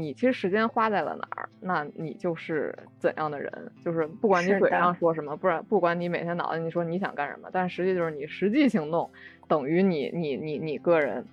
[0.00, 3.52] 你其实时间花在了哪儿，那你就是怎样的人。
[3.84, 9.08] 就是不管你嘴上说什么，不然不管你每天脑子你说你想干什么，但实际就是你实际行动
[9.46, 11.24] 等于你你你你个人。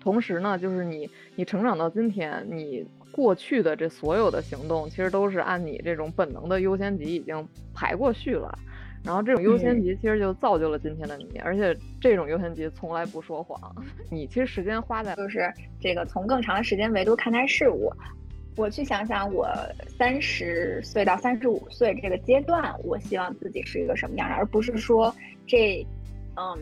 [0.00, 8.58] 同时呢，就是你你成长到今天，你过去的这所有的行动，其实都是按你这种本能的优先级已经排过序了。
[9.04, 13.60] 然后这种优先级其实就造就了今天的你，而且这种优先级从来不说谎。
[14.10, 17.92] 你其实时间花在就是这个从更长的时间维度看待事物。
[18.56, 19.48] 我去想想，我
[19.98, 25.14] 三十岁到三十五岁这个阶段，我希望自己是一个什么样的，而不是说
[25.46, 25.84] 这，
[26.36, 26.56] 嗯，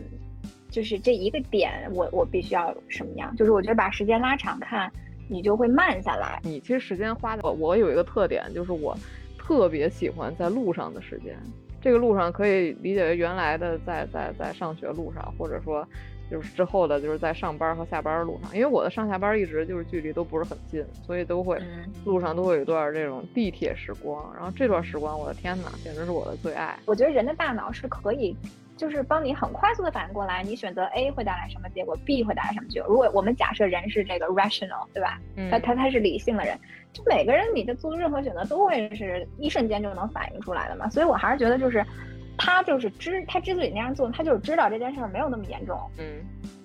[0.71, 3.33] 就是这一个点，我我必须要什么样。
[3.37, 4.91] 就是我觉得把时间拉长看，
[5.29, 6.41] 你就会慢下来。
[6.43, 8.97] 你其实时间花的，我有一个特点，就是我
[9.37, 11.37] 特别喜欢在路上的时间。
[11.83, 15.85] 这个路上可以理解为原来的在在在上学路上，或者说
[16.31, 21.61] 就是之后的就是在上班和下班路上，因为我的上下班一直就是距离都不是很近，所以都会
[22.05, 24.33] 路上都会有一段这种地铁时光。
[24.33, 26.79] 然后这段时光，我的天哪，简直是我的最爱。
[26.85, 28.33] 我觉得人的大脑是可以。
[28.83, 32.89] 就是帮你很快速的反应过来，你选择 A 会带来什么结果，B 会带来什么结果。
[32.89, 35.17] 如果我们假设人是这个 rational，对吧？
[35.49, 36.59] 他他他是理性的人，
[36.91, 40.89] 就每个人你的做任何选择都会是一瞬间就能反应出来的嘛。
[40.89, 41.85] 所以我还是觉得就是，
[42.37, 45.79] 他就是知他之所以那样做，他就是知道这件事儿没有那么严重。
[45.97, 46.19] 嗯。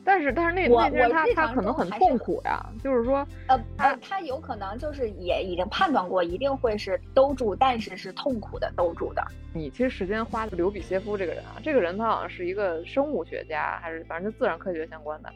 [0.08, 9.22] 但是但是那那件他他可能很痛苦呀，就是说，呃他，他有可能就是也已经判断过一定会是兜住，但是是痛苦的兜住的。
[9.52, 15.30] 你其实时间花的刘比歇夫这个人啊，这个人他好像是一个生物学家，还是反正就自然科学相关的，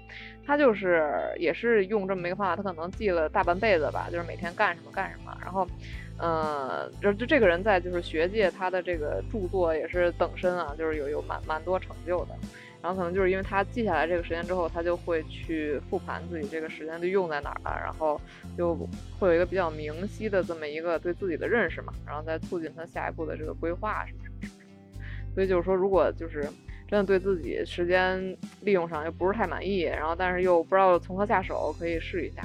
[0.46, 1.06] 他就是
[1.38, 5.66] 也是用这么一个方法，他可能记了大半辈子吧，就是每天干什么干什么，然后，
[6.16, 12.34] 呃，就就这个人在就是学界他的这个著作也是等身啊，就是有有蛮蛮多成就的。
[12.82, 18.20] 然后可能就是因为他记下来这个时间之后，他就会去复盘自己这个时间都用在哪儿了，然后
[18.58, 18.74] 就
[19.18, 25.04] 会有一个比较明晰的这么一个对自己的认识嘛，然后再促进他下一步的这个规划什么什么什么。
[25.34, 26.42] 所以就是说，如果就是
[26.88, 32.42] 真的对自己时间利用上又不是太满意，然后但是又不知道从何下手，可以试一下。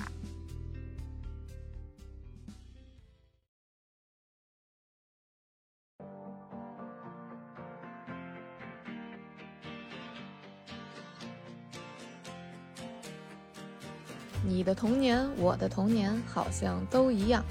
[14.50, 17.44] 你的童年，我的童年，好像都一样。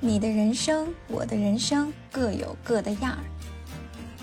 [0.00, 3.22] 你的人生，我的人生，各有各的样儿。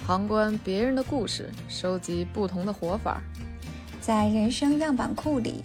[0.06, 3.22] 旁观别人的故事，收集不同的活法，
[4.02, 5.64] 在人生样板库里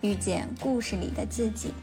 [0.00, 1.74] 遇见故事里的自己。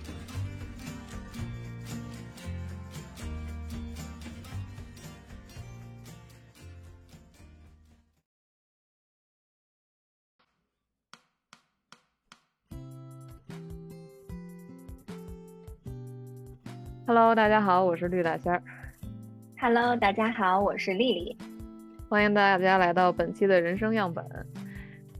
[17.28, 18.64] Hello，大家好，我是绿大仙儿。
[19.60, 21.38] Hello，大家好，我是丽丽。
[22.08, 24.24] 欢迎大家来到本期的人生样本。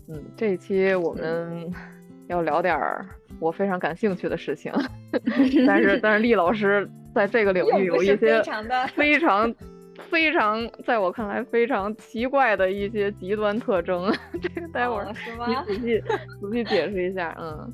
[0.08, 1.70] 嗯，这一期我们
[2.30, 3.06] 要聊点儿
[3.42, 4.72] 我非常感兴趣的事情，
[5.68, 9.54] 但是但是丽老师在这个领域有一些非常
[10.06, 14.10] 非常在我看来非常奇怪的一些极端特征。
[14.42, 15.12] 这个待会儿
[15.46, 16.02] 你仔细
[16.40, 17.74] 仔细解释一下，嗯。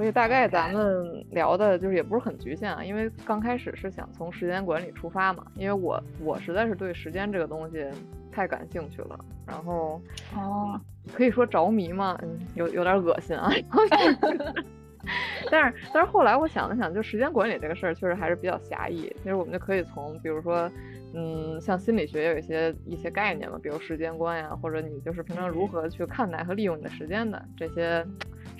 [0.00, 7.86] 所以大概咱们聊的就是也不是很局限啊，因为刚开始是想从时间管理出发嘛，因为我我实在是对时间这个东西
[8.32, 10.00] 太感兴趣了，然后
[10.34, 10.80] 哦，
[11.12, 13.50] 可以说着迷嘛，嗯，有有点恶心啊。
[15.50, 20.70] 但是但是后来我想了想，就时间管理这个事儿确实还是比较狭义，其实我们就可以从比如说，
[21.12, 28.02] 嗯，像心理学有一些一些概念嘛，比如时间观呀，或者你就是平常如何去看待和利用你的时间的这些。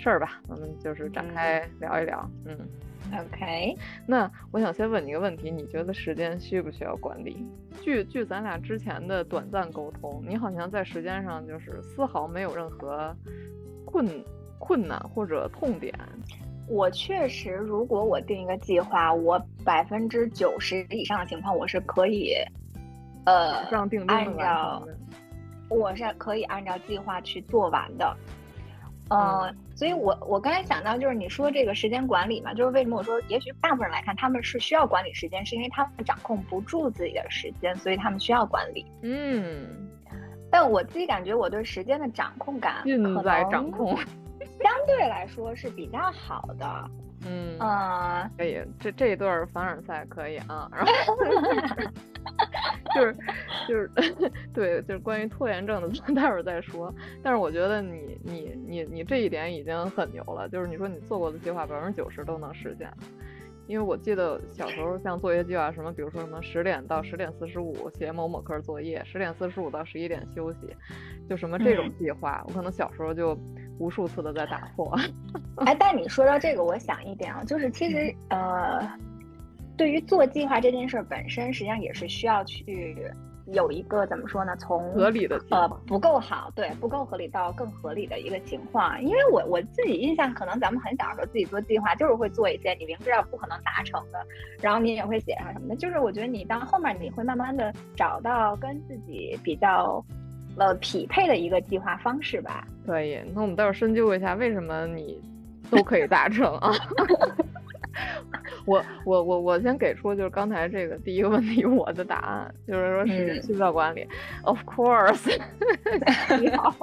[0.01, 2.29] 事儿吧，咱们就是展开聊一聊。
[2.47, 2.57] 嗯
[3.21, 3.77] ，OK。
[4.07, 7.47] 那我想先问你一个问题，你觉得时间需不需要管理？
[7.83, 13.15] 据据咱俩之前的短暂沟通，你好像在时间上就是丝毫没有任何
[13.85, 14.25] 困
[14.59, 15.95] 困难或者痛点。
[16.67, 22.33] 我确实，如果我定一个计划，我百分之九十以上的情况，我是可以，
[23.25, 24.87] 呃，让按照，
[25.69, 28.17] 我是可以按照计划去做完的。
[29.09, 38.85] 嗯，所以我我刚才想到就是你说这个时间管理嘛，就是为什么我说也许大部分人来看他们是需要管理时间，是因为他们掌控不住自己的时间，所以他们需要管理。
[39.01, 39.67] 嗯，
[40.51, 42.83] 但我自己感觉我对时间的掌控感
[43.15, 43.97] 可在掌控，
[44.63, 46.91] 相对来说是比较好的。
[47.27, 51.17] 嗯啊，可以，这这一段凡尔赛可以啊，然后
[52.95, 53.17] 就是
[53.69, 53.91] 就是
[54.53, 56.93] 对，就是关于拖延症的，待会儿再说。
[57.23, 62.91] 但是我觉得你你你你这一点已经很牛了，就是你说你做过的计划百分之九十都能实现，
[63.67, 70.75] 因为我记得小时候像作业计划什么，比如说什么十点到十点四十五写某某科作业，十点四十五到十一点休息，
[71.29, 73.39] 就什么这种计划，我可能小时候就
[73.79, 74.93] 无数次的在打破。
[75.65, 78.81] 哎，但你说到这个，我想一点啊，就是其实呃，
[79.81, 82.95] 对于做计划这件事本身，实际上也是需要去。
[83.47, 84.55] 有一个怎么说呢？
[84.57, 89.03] 从合理的呃不够好，对不够合理到更合理的一个情况。
[89.03, 94.19] 因为我我自己印象，可能咱们很小的时候自己做计划，就是会做一些你明知道不可能达成的，
[94.61, 95.77] 然后你也会写上什么的。
[95.77, 100.05] 就是我觉得你到后面你会慢慢的找到跟自己比较
[100.57, 102.69] 呃匹配的一个计划方式吧。
[102.87, 105.19] 可以，那我们待会儿深究一下为什么你
[105.71, 106.71] 都可以达成啊。
[108.67, 114.07] 我我我我先给出就是刚才这个第一个问题我的答案，就是说时间需要管理
[114.45, 115.31] ，Of course，
[116.39, 116.77] 需 要。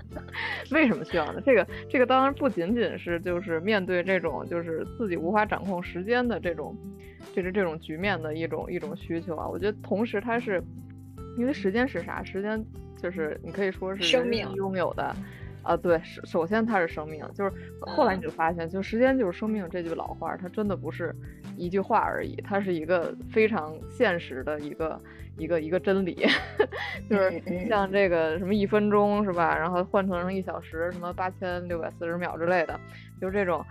[0.70, 1.42] 为什么需要呢？
[1.44, 6.76] 这个这个当然不仅仅是就是面对这种就是自己无法掌控时间的这种，
[7.32, 9.48] 就是这种局面的一种一种需求啊。
[9.48, 10.62] 我觉得同时它是
[11.36, 12.22] 因为时间是啥？
[12.22, 12.64] 时间
[12.96, 15.14] 就是你可以说是生命拥有的。
[15.64, 21.14] 啊，对，首首先它是生命，就是后来你就发现，就时间就是生命这句老话，它真的不是
[21.56, 25.00] 一句话而已，它是一个非常现实的一个
[25.38, 26.26] 一个一个真理，
[27.08, 32.78] 就是像这个什么一分钟是吧，然后换成一小时，什么八千六百四十秒之类的，
[33.20, 33.64] 就是这种，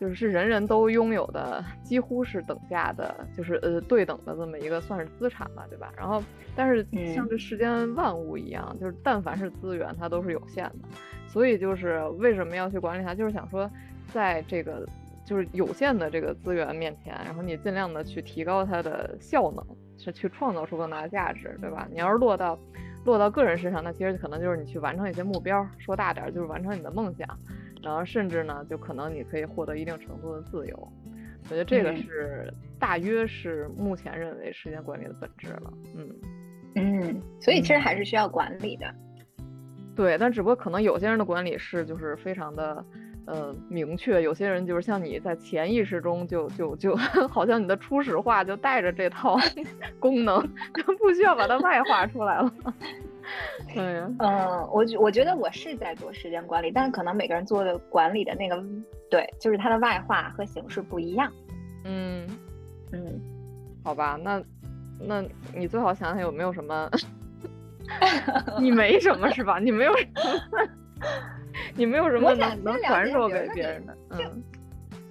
[0.00, 5.92] 就是是人人都拥有的，几乎是等价的，就是呃对等的这么一个算是资产吧，对吧？
[5.96, 6.22] 然后
[6.56, 10.88] 但是像这世间万物一样，就是但凡是资源，它都是有限的。
[11.26, 13.70] 所以就是为什么要去管理它，就是想说，
[14.12, 14.86] 在这个
[15.24, 19.64] 就是有限的这个资源面前，然后你尽量的去提高它的效能，
[19.98, 21.88] 是去创造出更大的价值，对吧？
[21.90, 22.58] 你要是落到
[23.04, 27.28] 落到个人身上，那其实可能就是你去完成一些目标，说大点就是完成你的梦想，
[27.82, 30.92] 然后甚至呢，就可能你可以获得一定程度的自由。
[31.44, 35.72] 我觉得这个是大约是目前认为时间管理的本质了。
[35.94, 36.08] 嗯
[36.76, 38.86] 嗯，所以其实还是需要管理的。
[39.96, 42.84] 对，但只不过可能有些人的管理是就是非常的，
[43.26, 46.96] 呃，明确；有些人就是像你在潜意识中就就就
[47.30, 49.36] 好像你的初始化就带着这套
[50.00, 50.40] 功能，
[50.74, 52.52] 就不需要把它外化出来了。
[53.72, 58.62] 对 呀，嗯，我我觉得我是在做时间管理，但是可能每个人做的管理的那个，
[59.10, 61.32] 对，就是它的外化和形式不一样。
[61.84, 62.26] 嗯
[62.92, 63.20] 嗯，
[63.84, 64.42] 好吧，那
[64.98, 65.24] 那
[65.54, 66.90] 你最好想想有没有什么。
[68.60, 69.58] 你没什么是吧？
[69.58, 70.60] 你没有什么，
[71.74, 73.96] 你没有什么能能传授给别人的。
[74.10, 74.42] 嗯，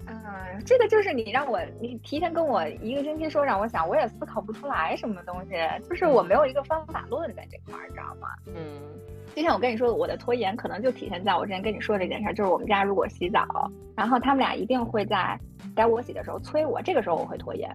[0.08, 5.56] 嗯，这个就是你让我，你提前跟我一个星期说让我想，我也思考不出来什么东西，
[5.88, 8.28] 就是我没有一个方法论在这块儿，你知道吗？
[8.48, 8.56] 嗯，
[9.36, 15.40] 就像我跟你说，我的拖延可能就体现在我之前跟你说这件事儿，就是我们家如果洗澡，然后他们俩一定会在
[15.75, 17.70] 该我洗的时候催我，这个时候我会拖延。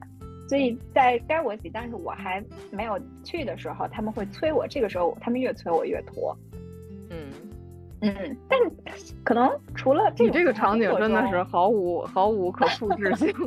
[0.49, 4.67] 所以在该我洗，但是我还没有去的时候，他们会催我。
[4.67, 6.35] 这个时候，他们越催我越拖。
[7.11, 7.31] 嗯
[8.01, 8.59] 嗯，但
[9.25, 13.31] 可能除了这你这个场景，真的是毫无毫无可复制性。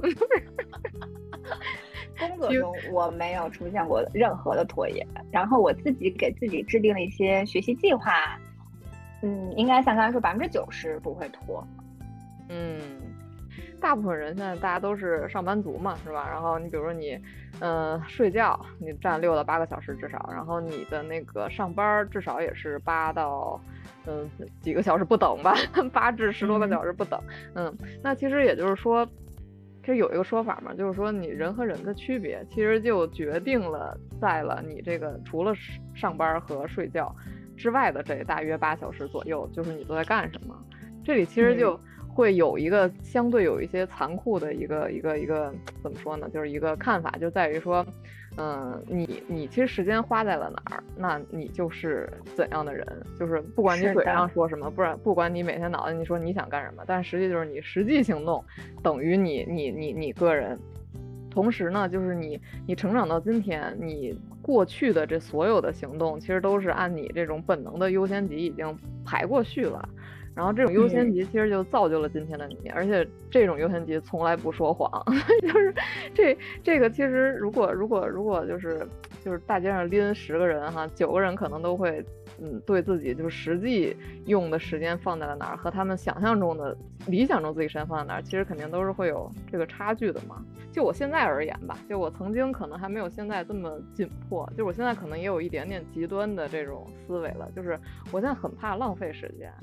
[2.19, 8.39] 工作中我没有出现过任何的拖延，然后我自己给自己制定了一些学习计划。
[9.23, 11.67] 嗯，应该像刚才说，百分之九十不会拖。
[12.49, 13.00] 嗯。
[13.81, 16.27] 大部分人现在大家都是上班族嘛，是吧？
[16.29, 17.19] 然后你比如说你，
[17.59, 23.59] 嗯，睡觉你占六到八个小时至少，然后你的那个上班至少也是八到，
[24.05, 24.29] 嗯，
[24.61, 25.55] 几个小时不等吧，
[25.91, 27.19] 八至十多个小时不等。
[27.55, 29.05] 嗯，那其实也就是说，
[29.81, 35.53] 其实有一个说法嘛，就是说你人和人的区别，其实就决定了在了你这个除了
[35.95, 37.13] 上班和睡觉
[37.57, 40.55] 之外的这大约八小时左右，就是你都在干什么。
[41.03, 41.79] 这里其实就。
[42.13, 46.29] 会有一个相对有一些残酷的一个一个一个怎么说呢？
[46.33, 47.85] 就是一个看法，就在于说，
[48.37, 52.85] 嗯，你你其实时间花在了哪儿，那你就是怎样的人。
[53.17, 58.43] 就是不管你嘴上说什么，不然不管你每天脑子你说你想干什么，但实际就是你实际行动
[58.83, 60.59] 等于你你你你个人。
[61.29, 62.37] 同时呢，就是你
[62.67, 69.87] 你成长到今天，你过去的这所有的行动，其实都是按你这种本能的优先级已经排过序了。
[70.41, 74.89] 然后这种优先级其实就造就了今天的你，而且这种优先级从来不说谎，
[75.43, 75.71] 就是
[76.15, 78.83] 这这个其实如果如果如果就是
[79.23, 82.03] 就是大街上拎十个人哈，九个人可能都会
[82.41, 83.95] 嗯对自己就是实际
[84.25, 90.43] 用的时间放在了哪儿，和他们想象中的理想中自己时间放在哪儿，其实肯定都是会有这个差距的嘛。
[90.71, 97.79] 就我现在而言吧，就我曾经可能还没有现在这么紧迫，就我现在可能也有一点点极端的这种思维了，就是
[98.11, 99.53] 我现在很怕浪费时间。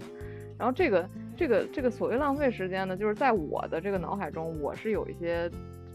[0.59, 5.49] 然后这个这个这个所谓浪费时间呢，就是在我的这个脑海中，我是有一些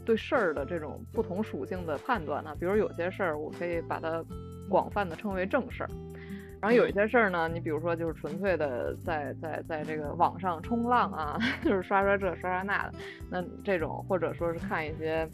[0.06, 2.56] 对事儿的这种不同属性的判断呢。
[2.60, 4.24] 比如有些事儿，我可以把它
[4.70, 5.90] 广泛的称为正事儿。
[6.62, 12.94] 然后有一些事儿呢，你比如说就是纯粹的在在在这个网上冲浪啊， 就是刷刷这刷刷那的，
[13.30, 15.28] 那这种或者说是看一些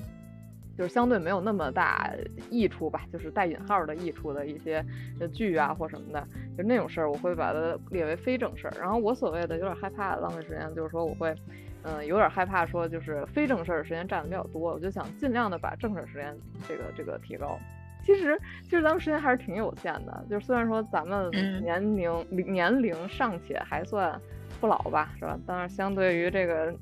[0.80, 2.10] 就是相对没有那么大
[2.50, 4.82] 益处吧，就是带引号的益处的一些
[5.34, 6.26] 剧啊或什么的，
[6.58, 8.74] 就那种事儿我会把它列为非正事儿。
[8.80, 11.36] 然后我所谓的有点害怕浪费时间，就是说我会
[11.84, 16.34] 嗯有点害怕说就是非正事儿时间占的比较多，我就想尽量的把正事儿时间
[16.66, 17.60] 这个这个提高。
[18.02, 20.26] 其实，其实咱们时间还是挺有限的。
[20.30, 21.30] 就是虽然说咱们
[21.62, 24.18] 年龄年龄尚且还算
[24.62, 25.38] 不老吧，是吧？
[25.46, 26.74] 但是相对于这个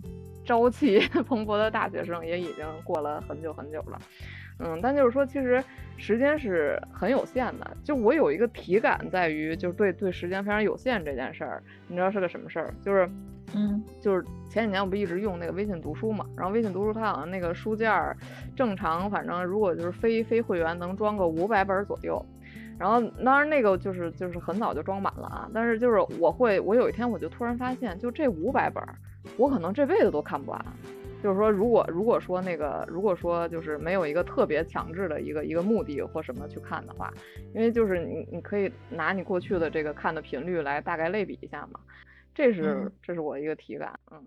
[0.47, 3.99] 朝气 蓬勃的大学生，也已经过了很久很久了。
[4.59, 5.63] 嗯，但就是说，其实
[5.97, 7.77] 时间是很有限的。
[7.83, 12.73] 就我有一个体感，在于就是对对时间非常有限这件事儿，你知道是个什么事儿？
[12.81, 13.07] 就是，
[13.53, 18.17] 嗯，就是前几年我不一直用那个微信读书嘛，然后微信读书它好像那个书架儿
[18.55, 22.25] 正常，反正如果就是非非会员能装个五百本左右，
[22.79, 25.47] 然后当然那个就是就是很早就装满了啊。
[25.53, 28.83] 但是就是我会，我有一天我就突然发现，就这五百本，
[29.35, 30.65] 我可能这辈子都看不完。
[31.23, 37.11] 就是说，如果如果说那个，如果说就是没有一个特别强制的一个一个目的或什么去看的话，
[37.55, 41.79] 因为就是你你可以拿你过去的这个看的频率来大概类比一下嘛，
[42.35, 44.23] 这是这是我一个体感，嗯，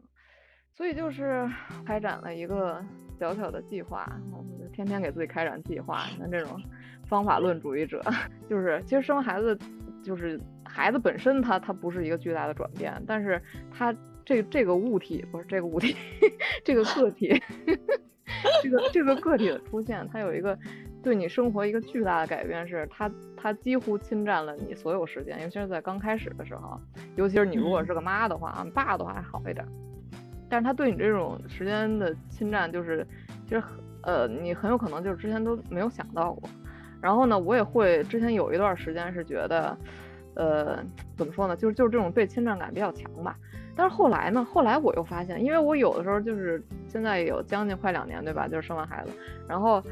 [0.74, 1.48] 所以就是
[1.86, 2.84] 开展了一个
[3.20, 6.60] 小小的计划，我天天给自己开展计划，像这种
[7.06, 8.02] 方法论主义者，
[8.50, 9.56] 就是其实生孩子
[10.02, 13.40] 就是孩子本身他他不是一个巨大的转变，但是
[13.70, 13.94] 他。
[14.30, 15.96] 这这个物体不是这个物体，
[16.64, 17.42] 这个个体，
[18.62, 20.56] 这个这个个体的出现，它有一个
[21.02, 26.80] 对你生活一个巨大的改变，是它它几乎侵占了你所有时间，尤其是在刚开始的时候，
[27.16, 29.66] 尤其是你如果是个妈的话，爸的话还好一点，
[30.48, 33.04] 但是他对你这种时间的侵占，就是
[33.48, 33.62] 其实
[34.04, 36.48] 呃你很有可能就是之前都没有想到过，
[37.02, 39.76] 然后呢，我也会之前有一段时间是觉得，
[40.36, 40.78] 呃
[41.16, 43.36] 怎么说呢，就是就是这种被侵占感比较强吧。
[43.80, 44.44] 但是后来呢？
[44.44, 48.46] 后来我又发现，因为我有的时候就是现在有将近快两年，对吧？
[48.46, 49.12] 就是生完孩子，
[49.48, 49.82] 然后，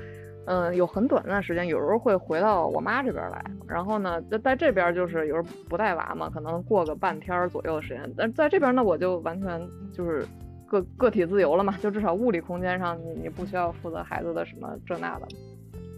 [0.44, 3.42] 嗯，有很短暂时间，有时候会回到我妈这边来。
[3.66, 8.12] 然后呢，在在这边就是有时候不带娃嘛，可能过个半天左右的时间。
[8.14, 9.58] 但在这边呢，我就完全
[9.90, 10.22] 就是
[10.66, 15.26] 个个体自由了嘛，就至少物理空间上你你不需要负责孩子的什么这那的。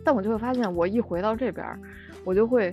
[0.05, 1.67] 但我就会发现，我一回到这边，
[2.25, 2.73] 我就会。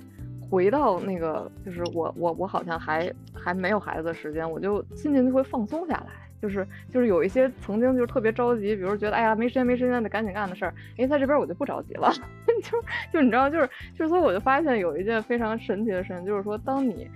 [0.50, 6.12] 回到那个，就是我我我好像还还没有孩子的时间，我就心情就会放松下来，
[6.42, 12.12] 就是就是有一些曾经就是特别着急，比如觉得哎呀没时间没时间得赶紧干的事儿，哎在这边我就不着急了，
[12.64, 17.08] 就就你知道就是就是所以我就发现有一件非常神奇的事情，就是说当你。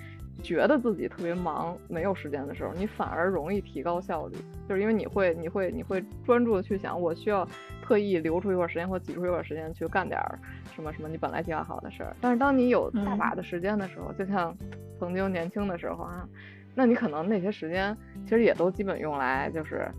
[0.42, 4.36] 觉得自己特别忙，没有时间的时候，你反而容易提高效率，
[4.68, 7.48] 就是因为你会，你会，你会专注的去想，我需要
[7.82, 10.40] 特意留出一会儿时间或挤出一会儿时间去干点儿
[10.76, 12.16] 什么什么你本来计划好的事儿。
[12.22, 14.56] 但是当你有大把的时间的时候，就像
[15.00, 16.28] 曾经年轻的时候啊，
[16.76, 19.90] 那你可能那些时间其实也都基本用来就是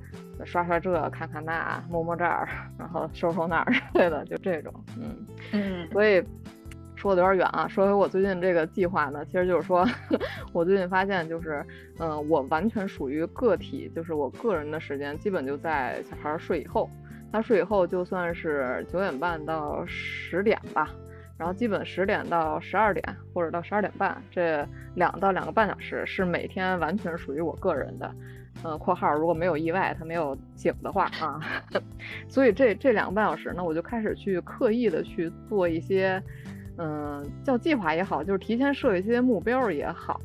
[0.44, 2.48] 刷刷这看看那摸摸这儿，
[2.78, 6.22] 然后收收那儿之类的，就这种，嗯嗯，所以。
[6.94, 9.84] 说的有点远啊，说回我最近这个计划呢，其实就是说，
[10.52, 11.64] 我最近发现就是，
[11.98, 16.88] 嗯，我完全属于个体，就是我个人的时间基本就在小孩睡以后，
[17.32, 20.90] 他睡以后就算是九点半到十点吧，
[21.38, 28.14] 然后基本十点到十二点或者到十二点半这两到两个半小时是每天完全属于我个人的，
[28.62, 31.40] 嗯，括号如果没有意外他没有醒的话啊，
[32.28, 36.22] 所以这这两个半小时呢，我就开始去刻意的去做一些。
[36.78, 40.18] 嗯，叫计划也好，就是提前设一些目标也好，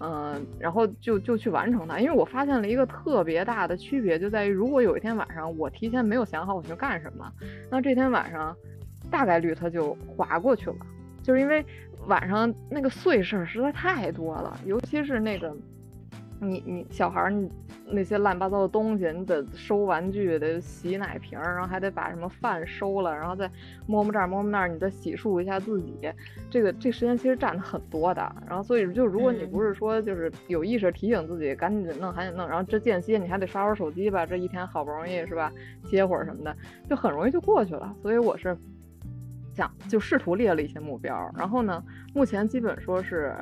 [0.00, 1.98] 嗯，然后就就去完成它。
[1.98, 7.32] 因为我发现了一个特别大的区别，就在于如果有一天晚上我提前没有想好我去干什么，
[7.70, 8.56] 那这天晚上
[9.10, 10.76] 大概率它就划过去了。
[11.22, 11.64] 就是因为
[12.06, 15.54] 晚上那个碎事儿实在太多了，尤其是那个。
[16.40, 17.50] 你你小孩儿，你
[17.90, 23.50] 那些乱七八糟的东西，你得收玩具，得洗奶瓶，然后还得把什么饭收了，然后再
[23.86, 25.94] 摸摸这儿摸摸那儿，你再洗漱一下自己。
[26.50, 28.36] 这个这时间其实占的很多的。
[28.46, 35.50] 然后所以就如果你不是说就是有意识提醒自己赶紧弄，赶紧弄，然后这间歇你还得刷会儿手机吧，这一天好不容易是吧，
[35.84, 36.54] 歇会儿什么的，
[36.88, 37.94] 就很容易就过去了。
[38.02, 38.56] 所以我是
[39.54, 41.82] 想就试图列了一些目标，然后呢，
[42.14, 43.34] 目前基本说是。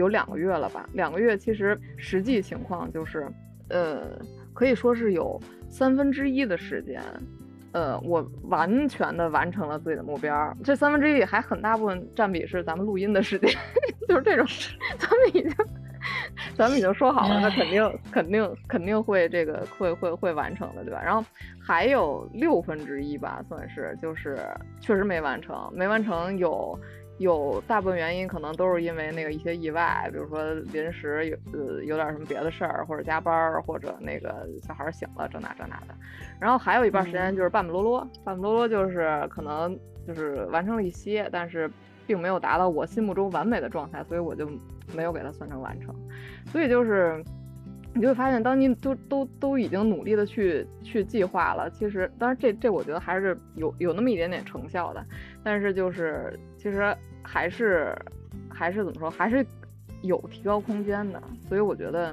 [0.00, 0.88] 有两个月了吧？
[0.94, 3.28] 两个月其实实际情况就是，
[3.68, 4.18] 呃，
[4.52, 7.00] 可以说是有三分之一的时间，
[7.72, 10.56] 呃，我完全的完成了自己的目标。
[10.64, 13.48] 这三分之一还很大部分占比是咱们录音的时间，
[14.08, 14.46] 就是这种，
[14.98, 15.50] 咱们已经，
[16.56, 21.00] 咱咱们已经说好了，那肯定肯定肯定会这个会会会完成的，对吧？
[21.04, 21.24] 然后
[21.62, 24.38] 还有六分之一吧，算是就是
[24.80, 26.78] 确实没完成，没完成有
[27.20, 35.94] 有大部分原因可能都是因为那个一些意外，比如说临时有呃有点什么别的事儿，或者加班儿，或者那个小孩醒了这那这那的。
[36.40, 41.70] 然后还有一半时间就是半半落落，半半落落就是可能就是完成了一些，但是。
[42.06, 44.50] 并没有达到我心目中完美的状态，所以我就
[44.96, 45.94] 没有给它算成完成。
[46.46, 47.22] 所以就是，
[47.94, 55.06] 你就会发现，当你都都都已经努力的去去计划了，其实当然这这我觉得还是有有那么一点点成效的，
[55.44, 56.92] 但是就是其实
[57.32, 57.96] 还是
[58.48, 59.46] 还是怎么说，还是
[60.02, 61.22] 有提高空间的。
[61.48, 62.12] 所以我觉得，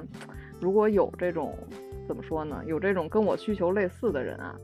[0.60, 1.58] 如果有这种
[2.06, 4.54] 怎么说呢，有这种跟我需求类似的人啊，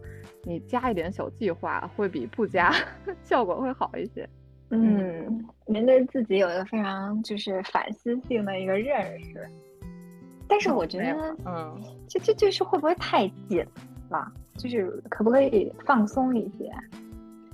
[0.44, 2.72] 你加一点小计划，会比不加
[3.20, 4.28] 效果会好一些。
[4.70, 9.44] 嗯，您对自己有一个非常就是反思性的一个认识，
[10.46, 11.76] 但是我觉得，嗯，
[12.08, 13.66] 这这就是会不会太紧
[14.08, 14.32] 了？
[14.56, 16.70] 就是可不可以放松一些？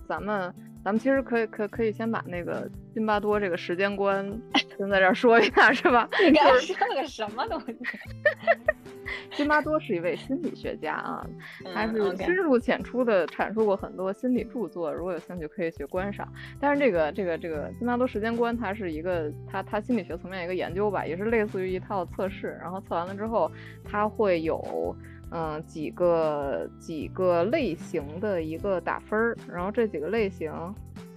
[0.06, 0.54] 咱们
[0.84, 4.26] 咱们其实可以可可以先把那个辛巴多这个时间观
[4.78, 6.08] 先在这儿说一下，是吧？
[6.24, 7.76] 你刚说了个什么东西？
[9.32, 11.26] 辛巴多是一位心理学家啊，
[11.74, 16.26] 他是深入浅出的阐述过很多心理著作，如果有兴趣可以去观赏。
[16.60, 23.50] 但是这个这个这个辛巴多时间观，它是一个他他心理学层面一个研究吧，也是类似于一套测试，然后测完了之后，
[23.84, 24.96] 他会有
[25.30, 30.52] 嗯几个几个类型的一个打分儿，然后这几个类型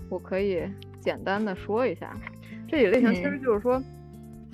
[0.10, 0.63] 我可以
[1.00, 2.15] 简单的说一下，
[2.67, 3.82] 这几个类型其实就是说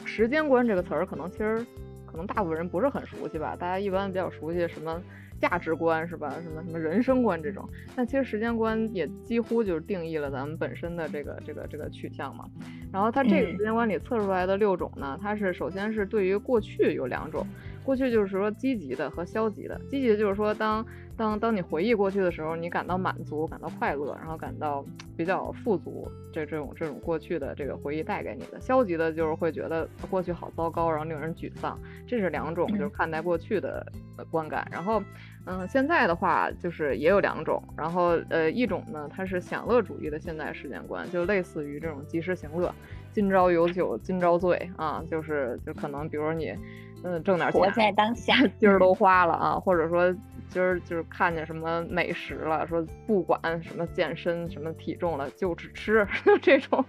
[0.05, 1.65] 时间观这个词儿可能其实。
[2.11, 4.99] 可能大部分人不是很熟悉吧，大家一般比较熟悉什么
[5.39, 6.35] 价值观是吧？
[6.41, 7.63] 什么什么人生观这种，
[7.95, 12.45] 但其实时间观也几乎就是定义了咱们本身的这个这个这个取向嘛。
[12.91, 17.45] 然后它这个时间观里测出来的六种呢，它是首先是对于过去有两种，
[17.89, 20.85] 过去就是说积极的和消极的，积极的就是说当。
[21.17, 24.85] 当当你回忆过去的时候，你感到满足，感到快乐，然后感到
[25.17, 28.61] 比较富足，这这种这种过去的这个回忆带给你的。
[28.61, 31.77] 消极的就是会觉得过去好糟糕，然后令人沮丧。
[32.07, 33.85] 这是两种就是看待过去的
[34.31, 34.65] 观感。
[34.71, 35.03] 然后，
[35.45, 37.61] 嗯，现在的话就是也有两种。
[37.75, 42.73] 然后，呃，一种呢，它是享乐主义的现代时间观，就类似于这种及时行乐，
[43.11, 46.55] 今朝有酒今朝醉啊，就是就可能比如你，
[47.03, 50.15] 嗯，挣点钱，活在当下，今儿都花了啊，或者说。
[50.51, 56.03] 今儿就是看见什么美食了，说不管什么健身什么体重了，就只吃
[56.41, 56.83] 这种，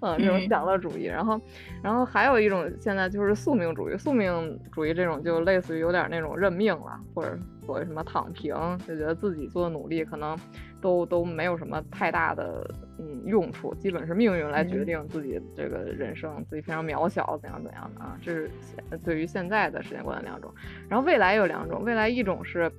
[0.00, 1.04] 嗯，这种享乐主义。
[1.04, 1.40] 然后，
[1.80, 8.52] 然后还有一种现在就是宿命主义，宿命主义这种就类似于有点那种认命了，或者所谓什么躺平，
[8.84, 10.36] 就觉得自己做的努力可能。
[10.80, 12.64] 都都没有什么太大的
[12.98, 18.18] 嗯用处，基本是命运来决定自己这个人生，自己非常渺小，怎样怎样的啊？
[18.20, 18.50] 这是
[19.04, 20.52] 对于现在的时间观的两种，
[20.88, 22.70] 然后未来有两种，未来一种是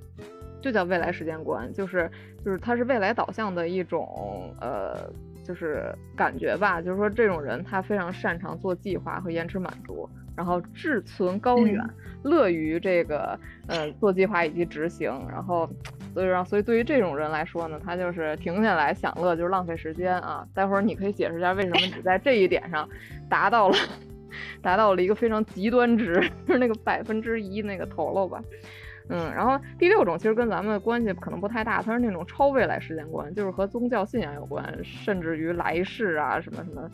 [0.61, 2.11] 就叫未来时间观，就是
[2.43, 5.09] 就是它是未来导向的一种呃
[5.43, 10.07] 就是感觉吧，就是说这种人他非常擅长做计划和延迟满足，
[10.39, 11.85] 然后志存高远，
[12.23, 15.69] 乐于这个呃做计划以及执行，然后。
[16.11, 20.43] 所以让，所以对于这种人来说呢，他就是停下来享乐就是浪费时间啊。
[20.55, 22.89] 待会儿你可以解释一下为什么你在这一点上
[23.29, 23.75] 达到了，
[24.59, 26.15] 达到了一个非常极端值，
[26.47, 28.43] 就是那个百分之一那个头喽吧。
[29.09, 36.89] 嗯，然后第六种其实跟咱们关系可能不太大，它是那种超未来时间观，就是和宗教信仰有关，甚至于来世啊什么什么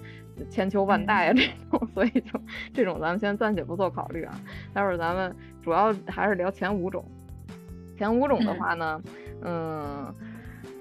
[0.49, 1.87] 千秋万代啊这种。
[1.93, 2.39] 所以就
[2.73, 4.39] 这种咱们先暂且不做考虑啊。
[4.73, 7.03] 待会儿咱们主要还是聊前五种。
[7.97, 9.01] 前五种的话呢，
[9.41, 10.13] 嗯，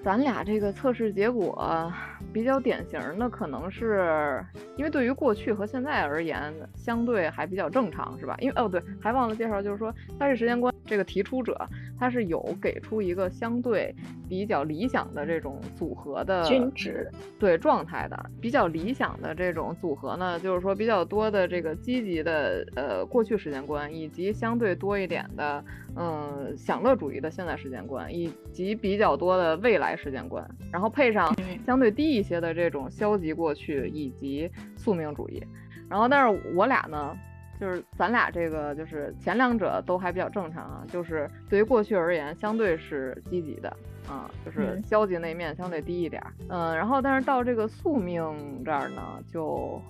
[0.04, 1.90] 咱俩这个测试结果
[2.30, 4.44] 比较典型的，可能是
[4.76, 8.36] 因为对于过去和现在而言，相对还比较正常，是吧？
[8.38, 11.56] 因为哦对，还忘了介绍，就是说它是时间观这个提出者。
[11.96, 13.94] 他是有给出一个相对
[14.28, 25.64] 比较理想的这种组合的均值对状态的比较理想的这种组合呢，就是说比较多的这个积极的呃过去时间观，以及相对多一点的
[25.96, 35.42] 嗯享乐主义的现在时间观，以及比较多的未来时间观，然后配上相对低一些的这种消极过去以及宿命主义，
[35.88, 37.16] 然后但是我俩呢。
[37.60, 43.68] 就是咱俩这个，就是前两者都还比较正常啊，就是对于过去而言，相对是积极的
[44.08, 46.20] 啊，就是消极那一面相对低一点。
[46.48, 49.80] 嗯，然后但是到这个宿命这儿呢，就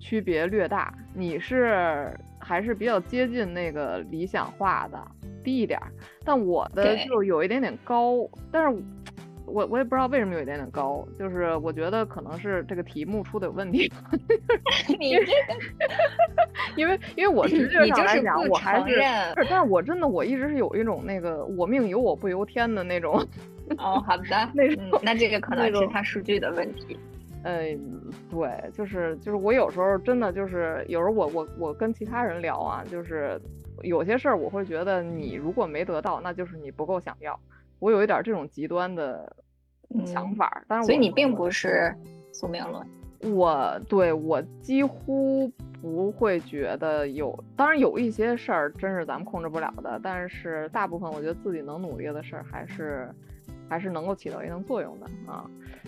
[0.00, 0.92] 区别略大。
[1.12, 4.98] 你是还是比较接近那个理想化的
[5.44, 5.78] 低一点，
[6.24, 8.26] 但我的就有一点点高。
[8.50, 8.82] 但是
[9.48, 13.90] 我我也不知道为什么有一点点高，就是我觉得可能是这个题目出的有问题。
[14.98, 15.32] 你这个，
[16.76, 19.00] 因为因为我实际上来讲，我还是，
[19.48, 23.14] 但是我真的我一直是有一种那个我命由我不由天的那种。
[23.76, 26.98] 哦，好的，那种那这个可能是他数据的问题。
[27.44, 27.78] 嗯，
[28.30, 33.40] 对，就是就是我有时候真的就是有时候我我我跟其他人聊啊，就是
[33.82, 37.38] 有些事儿我会觉得你如果没得到，那就是你不够想要。
[37.78, 39.34] 我有一点这种极端的
[40.04, 41.94] 想法，但是所以你并不是
[42.32, 42.86] 宿命论。
[43.34, 45.48] 我对我几乎
[45.80, 53.08] 不会觉得有，当然有一些事儿真是咱们控制不了的，但是大部分我觉得自己能努力的事儿还是。
[53.68, 55.44] 还是能够起到一定作用的啊，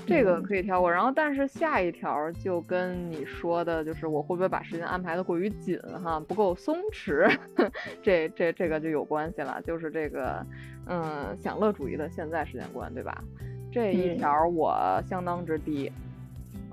[0.06, 0.90] 这个可以跳过。
[0.90, 7.30] 然后，但是下一条就跟你说的，就是我会不会把时间安排的过于紧哈，不够松弛，
[8.02, 9.60] 这这这个就有关系了。
[9.62, 10.44] 就是这个，
[10.86, 13.22] 嗯，享乐主义的现在时间观，对吧？
[13.72, 15.90] 这一条我相当之低，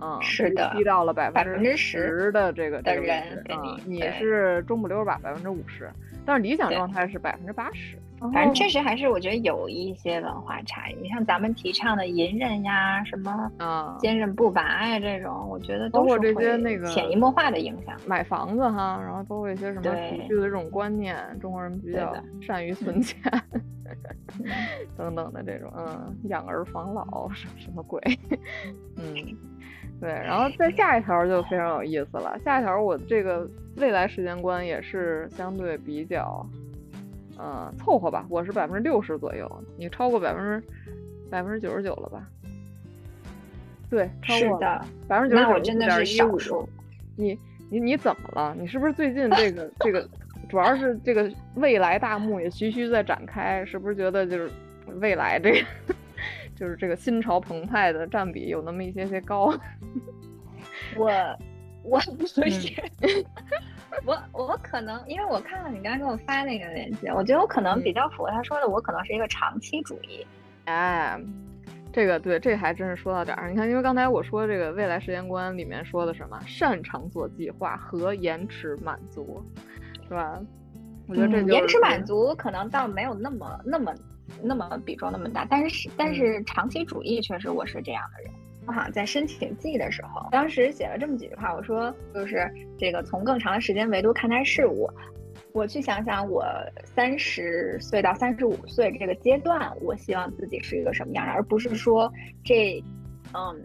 [0.02, 5.20] 嗯，是的，低到了百分之十的这个这个人，嗯，你是中不溜吧？
[5.22, 5.90] 百分之五十，
[6.26, 7.98] 但是理想状态是百分之八十。
[8.34, 10.96] 反正确实还是我觉得有一些文化差异。
[11.02, 17.96] 你像咱们提倡的隐忍呀，什么啊坚韧不拔呀这种，我觉得包括这些那个潜移默化的影响。
[18.08, 23.20] 买房子哈，然后包括一些什么储蓄的这种观念，中国人比较 善于存钱
[24.98, 28.02] 等等的这种，嗯，养儿防老什么什么鬼，
[28.98, 29.14] 嗯，
[30.02, 30.10] 对。
[30.10, 36.46] 然后再下一条就非常有意思了，下一条我这个未来时间观也是相对比较。
[37.40, 40.68] 嗯，凑合吧，我是百分之六十左右，你超过百分之
[41.30, 42.28] 百分之九十九了吧？
[43.90, 46.68] 对，超过的百分之九十九真的是少数。
[47.16, 47.38] 你
[47.70, 48.56] 你你怎么了？
[48.60, 50.08] 你是不是最近这个这个，
[50.50, 54.50] 主要是这个未来大幕也徐徐在展开，是不是觉得就是
[55.00, 55.66] 未来这个
[56.56, 59.54] 就是这个心潮澎湃的占比有那么一些些高？
[60.98, 61.12] 我
[61.84, 62.42] 我不 是。
[64.06, 70.26] 我我可能，因为我看到你刚才给我发那个链接，我觉得我可能比较符合他说的，我可能是一个长期主义。
[70.66, 71.20] 哎，
[71.92, 73.50] 这个对，这还真是说到点儿。
[73.50, 79.44] 你看，因为刚才我说这个未来时间观里面说的什么，擅长做计划和延迟满足，
[80.08, 80.40] 是吧？
[81.08, 83.94] 我觉得这延迟满足可能倒没有那么那么
[84.42, 88.32] 那么比重那么大，但是但是长期主义确实我是这样的人。
[88.68, 92.46] 我好像在申请季的时候，当时写了这么几句话，我说就是
[92.78, 94.90] 这个从更长的时间维度看待事物，
[95.54, 96.46] 我去想想我
[96.84, 102.12] 三十岁到三十五岁这个阶段，我希望自己是一个什么样的，而不是说
[102.44, 102.84] 这，
[103.34, 103.58] 嗯，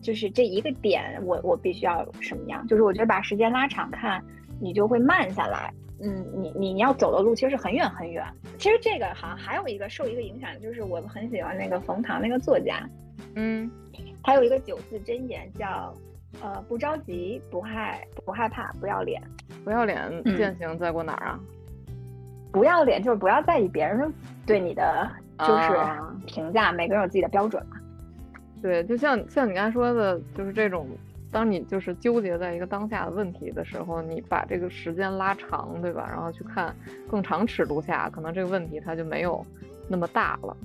[0.00, 4.24] 就是这一个点，我我必须要什么样，就是我觉得把时间拉长看，
[4.58, 8.24] 你就会慢下来，嗯，你你要走的路其实是很远很远。
[8.56, 12.88] 其实这个好像还有一个受一个影响，就是我很喜欢那个冯唐那个作家，
[13.34, 13.70] 嗯。
[14.22, 15.94] 还有一个九字真言叫，
[16.42, 19.20] 呃，不着急，不害，不害怕，不要脸，
[19.64, 21.40] 不要脸践行在过哪儿啊？
[22.52, 24.12] 不要脸就是不要在意别人
[24.44, 25.78] 对你的就是
[26.26, 27.76] 评价，每个人有自己的标准嘛。
[28.60, 30.86] 对，就像像你刚才说的，就是这种，
[31.32, 36.06] 当你就是纠结在一个当下的问题的时候，你把这个时间拉长，对吧？
[36.10, 36.74] 然后去看
[37.08, 39.44] 更长尺度下，可能这个问题它就没有
[39.88, 40.56] 那么大了。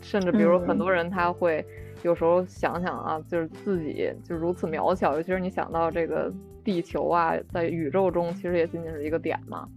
[0.00, 1.64] 甚至比如很多人他会。
[2.02, 6.32] 有时候想想啊，就是自己就如此渺小，尤其是你想到这个
[6.64, 9.68] 地球啊，在宇宙中其实也仅仅是一个点嘛。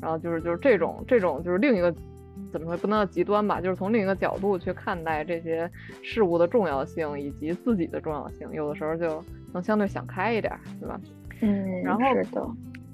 [0.00, 1.94] 然后就是就是这种这种就是另一个
[2.50, 5.70] 怎么说不能叫极端吧，就是从另一个角度去看待这些
[6.02, 11.00] 事物的重要性以及自己的重要性，有的时候就能相对想开一点，对吧？
[11.40, 12.00] 嗯，然后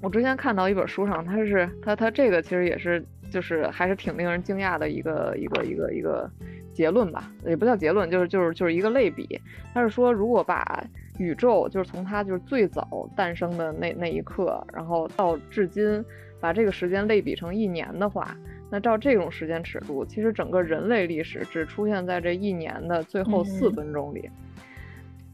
[0.01, 6.29] 我之前看到一本书上，它是它它这个其实也是就是还是挺令人惊讶的一个一个一个一个。
[6.71, 9.37] 结论吧，也不叫结论，就是就是就是一个类比。
[9.73, 10.81] 他是说，如果把
[11.17, 16.01] 宇宙就是从它就是最早诞生的那那一刻，然后到至今，
[16.39, 18.33] 把这个时间类比成一年的话，
[18.69, 24.29] 那照这种时间尺度，其实整个人类历史只出现在这一年的最后四分钟里。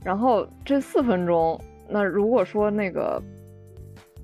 [0.04, 3.22] 然后这四分钟，那如果说那个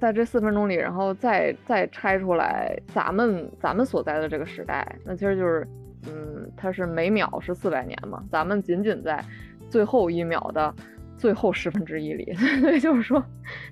[0.02, 5.66] 在这四分钟里，然后再再拆出来咱们咱们所在的这个时代，那其实就是。
[6.08, 9.24] 嗯，它是每秒是四百年嘛，咱们仅仅在
[9.70, 10.74] 最后一秒的
[11.16, 13.24] 最后十分之一里， 所以就是说，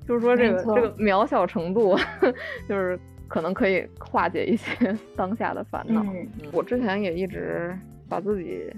[0.07, 1.97] 就是说这个这个渺小程度，
[2.69, 6.05] 就是可能可以化解一些 当下的烦恼。
[6.51, 7.75] 我之前也一直
[8.07, 8.71] 把自己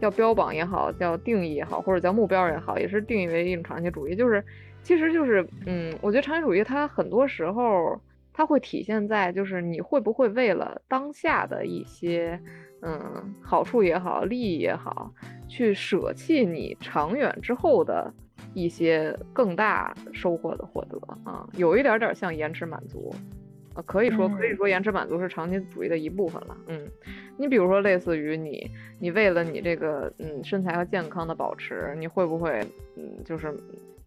[0.00, 4.16] 叫标榜也好，叫定义也好，或者叫目标也好，也是定义为一种长期主义。
[4.16, 4.42] 就是，
[4.82, 8.00] 其实就是，嗯，我觉得长期主义它很多时候
[8.32, 12.40] 它会体现在就是你会不会为了当下的一些。
[12.84, 15.14] 嗯，好处也好，利益也好，
[15.46, 18.12] 去舍弃你长远之后的
[18.54, 23.14] 一些更大收获的获得啊，有一点点像延迟满足，
[23.74, 26.56] 啊，可以说可以说延迟满足是长期主义的一部分了。
[26.66, 26.90] 嗯，
[27.38, 28.68] 你比如说类似于你，
[28.98, 32.66] 你为了你这个嗯身材和健康的保持，你会不会
[32.96, 33.56] 嗯就是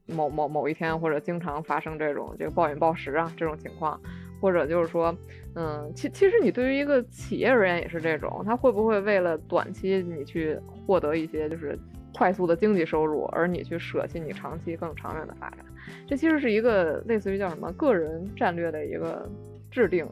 [0.08, 4.00] 某某某一天或者经常发生这种这个暴饮暴食啊这种情况？
[4.42, 5.16] 或者就是说，
[5.56, 11.80] 嗯，其其实你对于一个企业而言也是这种，他会不会为了短期你去获得一些就是
[12.14, 15.60] 快速的经济收入，而你去舍弃你长期更长远的发展？
[16.06, 19.28] 这其实是一个类似于叫什么个人战略的一个
[19.72, 20.06] 制定。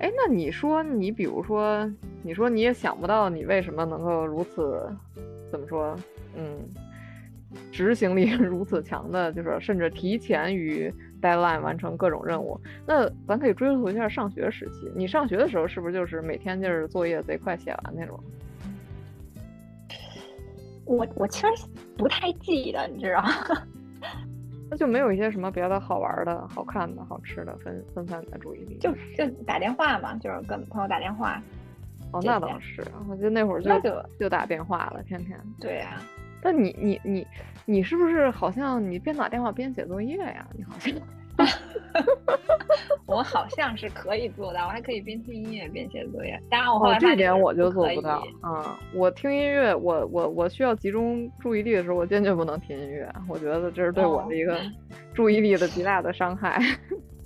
[0.00, 1.90] 哎，那你说你比如说，
[2.22, 4.84] 你说你也想不到你为什么能够如此，
[5.50, 5.96] 怎么说？
[6.36, 6.44] 嗯，
[7.72, 10.92] 执行力 如此强的，就是甚至提前于。
[11.20, 12.56] deadline 完成各种任务，
[12.86, 14.88] 那咱可以追溯一下上学时期。
[14.94, 18.16] 你上学的时候是不是就是每天就是作业贼快写完那种？
[20.84, 21.48] 我我其实
[21.96, 23.32] 不太记得，你知道吗？
[24.70, 28.78] 那就没有一些什么别的好玩的、好看的、好吃的分分散你的注意力？
[28.78, 31.42] 就就打电话嘛，就是跟朋友打电话。
[32.12, 35.36] 哦，那倒是，我记得那会儿就就打电话了，天天。
[35.58, 36.00] 对呀。
[36.42, 37.26] 但你你你
[37.64, 40.46] 你是不是好像你边打电话边写作业呀？
[40.56, 40.94] 你好像，
[43.06, 46.40] 我好像是可以做到，我还可以边听音乐边写作业。
[46.50, 48.78] 当然我后来这点我就做不到啊！
[48.94, 53.08] 我听音乐，我我我需要集中注意力的时候，我坚决不能听音乐。
[53.28, 54.58] 我觉得这是对我的一个
[55.14, 56.60] 注意力的极大的伤害。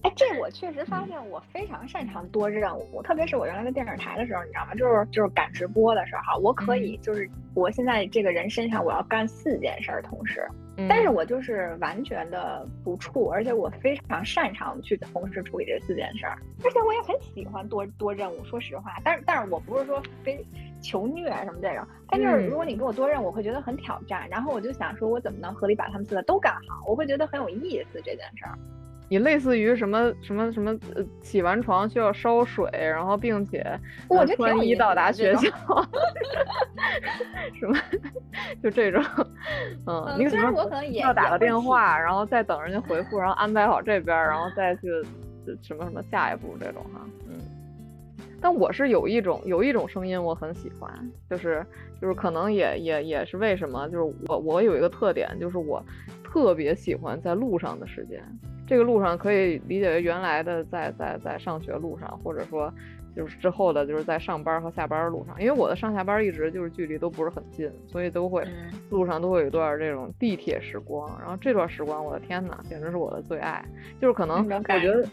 [0.03, 4.75] 哎，这我确实发现，我非常擅长多任务，特别是我原来在电视台的时候，你知道吗？
[4.75, 10.45] 就是就是赶直播的时候，我可以就是我现在这个人身上，我要干四件事儿同时，
[10.89, 18.45] 但是我就是完全的不怵，而且我非常擅长去同时处理这四件事儿，而且我也很喜欢多多任务。
[18.45, 20.45] 说实话，但是但是我不是说非
[20.83, 26.83] 求虐什么这种，但就是如果你给我多任务，我会觉得很挑战，然后我就想说，我怎么能合理把他们四个都干好？
[26.89, 28.59] 我会觉得很有意思这件事儿。
[29.13, 33.63] 你类似于什么什么什么呃，起完床需要烧水，然后并且
[34.37, 35.51] 穿衣到达学校，
[37.61, 37.79] 什么
[38.63, 39.05] 就这种，
[39.87, 44.89] 嗯，你可能要打个电话，然后再等人家回复，然后安排好这边，然后再去
[45.61, 47.39] 什么什么下一步这种哈，嗯。
[48.41, 50.91] 但我是有一种有一种声音我很喜欢，
[51.29, 51.63] 就是
[52.01, 55.85] 就是可能也也也是为什么，就是我我有一个特点，就是我
[56.33, 58.23] 特别喜欢在路上的时间。
[58.67, 62.73] 这个路上可以理解为原来的在在在上学路上，或者说
[63.15, 65.39] 就是之后的，就是在上班和下班的路上。
[65.39, 68.47] 因为我的上下班一直就是距离都不是很近，所以都会
[68.89, 71.07] 路上都会有一段这种地铁时光。
[71.21, 73.63] 然后这段时光，我的天呐，简直是我的最爱。
[74.01, 75.07] 就是可能我觉得。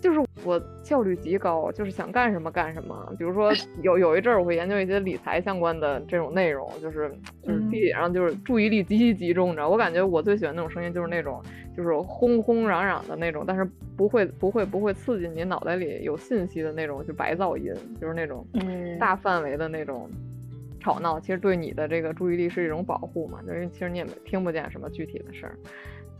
[0.00, 3.14] 就是我效率极高，就是想干什么干什么。
[3.18, 9.68] 比如说 有有一阵儿，我会研究一些理财相关的这种内容，就是就是地铁上就是注意力极其集中，你知道？
[9.68, 11.42] 我感觉我最喜欢那种声音，就是那种
[11.76, 13.64] 就是轰轰嚷嚷的那种，但是
[13.96, 18.46] 不会不会不会刺激你脑袋里有信息的那种，就白噪音，就是那种
[18.98, 20.08] 大范围的那种
[20.80, 21.20] 吵闹。
[21.20, 25.54] 其实对你的这个注意力是一种保护嘛，就是其实你也没听不见什么具体的事儿。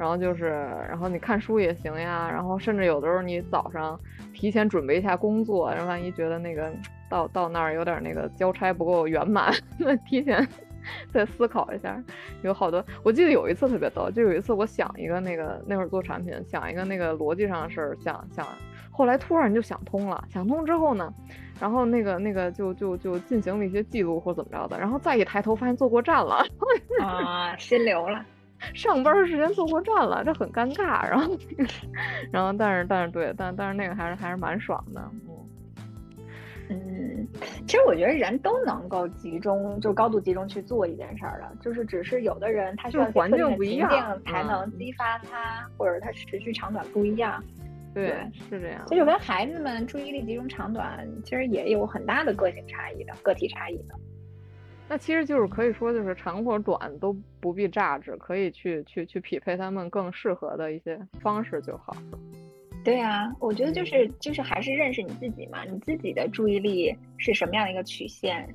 [0.00, 0.46] 然后就是，
[0.88, 4.00] 然后你看书也行呀，然后甚至有的时候你早上
[4.32, 6.72] 提前准备一下工作，然后万一觉得那个
[7.10, 10.48] 到到那儿有点那个交差不够圆满， 那提前
[11.12, 12.02] 再思考一下。
[12.40, 18.46] 有好多，我记得有一次特别逗，就有一次我想一个那个那会儿做产品，想一个那个逻辑上的事儿，想想，
[18.90, 20.24] 后来突然就想通了。
[20.30, 21.12] 想通之后呢，
[21.60, 26.42] 然后那个那个就就就进行了一些记录或怎么着的，然后再一抬头发现坐过站了，
[27.04, 28.24] 啊，心流了。
[28.75, 31.09] 上班时间坐过站了，这很尴尬。
[31.09, 31.37] 然后，
[32.33, 35.03] 然后，但是，但是，对，但但是那个还是还是蛮爽的。
[36.68, 37.29] 嗯，嗯，
[37.66, 47.42] 其实我觉得人都能够集中，就高度集中去做一件事儿的，就是只是有的人他需要环境不一样才能激发他，或者他持续长短不一样。
[47.92, 48.14] 对，
[48.49, 48.83] 是这样。
[48.87, 53.94] 这就跟孩子们注意力集中长短，其实也有很大的个性差异的，个体差异的。
[54.92, 61.96] 那其实就是可以说，就是长或短都不必榨汁，可以去去去匹配他们更适合的一些方式就好。
[62.83, 68.53] 对啊，我觉得就是就是还是认识你自己嘛，你自己的注意力是什么样的一个曲线，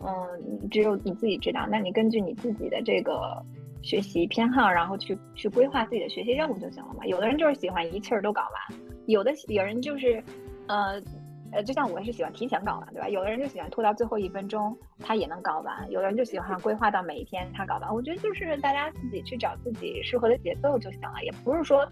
[0.00, 1.66] 嗯，只有你自己知道。
[1.70, 3.42] 那你根据你自己的这个
[3.80, 7.06] 学习偏好，然后去去规划自己的学习任务就行了嘛。
[7.06, 10.22] 有的人就是喜欢一气儿都搞完，有的有人就是，
[10.66, 11.02] 呃。
[11.52, 13.08] 呃，就像我是喜欢提前搞完，对吧？
[13.08, 17.94] 有的人就喜欢拖到最后一分钟，他也能搞完；有的人就喜欢规划到每一天他搞完。
[17.94, 21.86] 我觉得就是大家自己去找自己适合的节奏就行了，也不是说，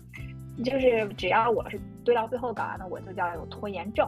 [0.64, 4.06] 就是只要我是堆到最后搞完的，我就叫有拖延症。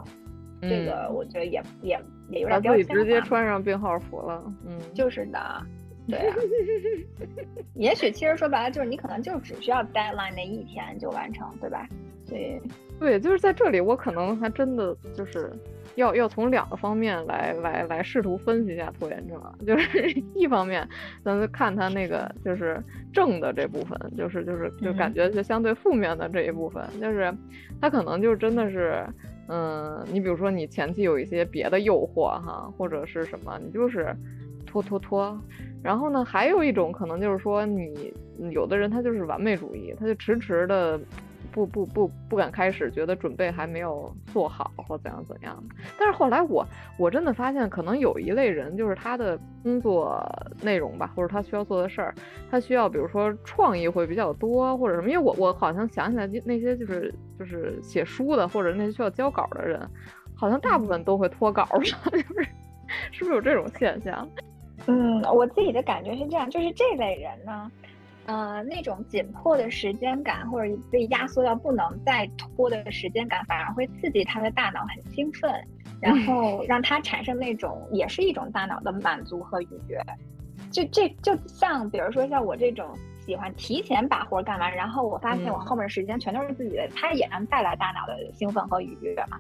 [0.61, 5.39] 这个我觉得也也也有点标签直接穿上病号服了，嗯，就是的，
[6.09, 6.35] 对啊。
[7.75, 11.87] 也许其实说白了，就是你可能就只需要 deadline 那一天就完成，对吧？
[12.29, 12.61] 所以，
[13.01, 15.51] 对，就是在这里，我可能还真的就是
[15.95, 19.55] 要要从两个方面来来来试图分析一下拖延症啊。
[19.67, 20.87] 就是 一方面，
[21.25, 27.33] 咱们看他那个就是正的这部分，就是就是就感觉就相对负面的这一部分，就是
[27.81, 29.05] 他可能就真的是。
[29.51, 34.15] 嗯，你比如说你前期有一些别的诱惑哈，或者是什么，你就是
[34.67, 35.41] 拖拖拖。
[35.83, 38.13] 然后呢，还有一种可能就是说，你
[38.51, 41.01] 有的人他就是完美主义，他就迟迟的。
[41.53, 45.63] 不不不不敢开始，觉得准备还没有做好或怎样怎样。
[45.99, 46.67] 但是后来我
[46.99, 50.21] 我真的发现，可能有一类人，就是他的工作
[50.63, 52.15] 内容吧，或者他需要做的事儿，
[52.51, 55.09] 他需要比如说创意会比较多或者什么。
[55.11, 59.81] 因为我我好像想起来那些就是就是写书的或者那些需要交稿的人，
[60.35, 61.79] 好像大部分都会脱稿吧？
[61.81, 62.49] 就是
[63.11, 64.29] 是不是有这种现象？
[64.87, 67.71] 嗯，我自己的感觉是这样，就是这类人呢。
[68.29, 75.51] 呃，那种紧迫的时间感，或者被压缩到不能再拖的时间感，反而会刺激他的大脑很兴奋，
[75.99, 79.99] 然后让他产生那种也是一种大脑的满足和愉悦。
[80.71, 82.95] 就这就像，比如说像我这种
[83.29, 89.39] 喜欢提前把活干完，然后我发现我后面时间全都是自己的，它也能带来大脑的兴奋和愉悦嘛。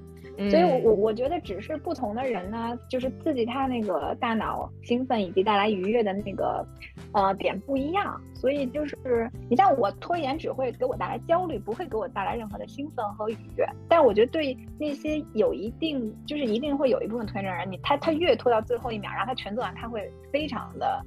[0.50, 6.64] 所以，我我我觉得只是不同的人呢，就是刺激他那个大脑兴奋以及带来愉悦的那个，
[7.12, 8.20] 呃点不一样。
[8.34, 13.66] 所以就是，你像我拖延只会给我带来焦虑，不会给我带来任何的兴奋和愉悦。
[13.88, 21.04] 但我觉得对那些有一定，就是一定会有一部分拖延人，你他他越拖到最后一秒，然后他全做完，他会非常的，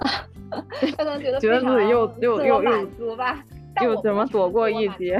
[0.00, 0.22] 他
[0.96, 3.44] 可能觉得觉得自己又又又满足吧，
[3.82, 5.18] 又怎么躲过一劫？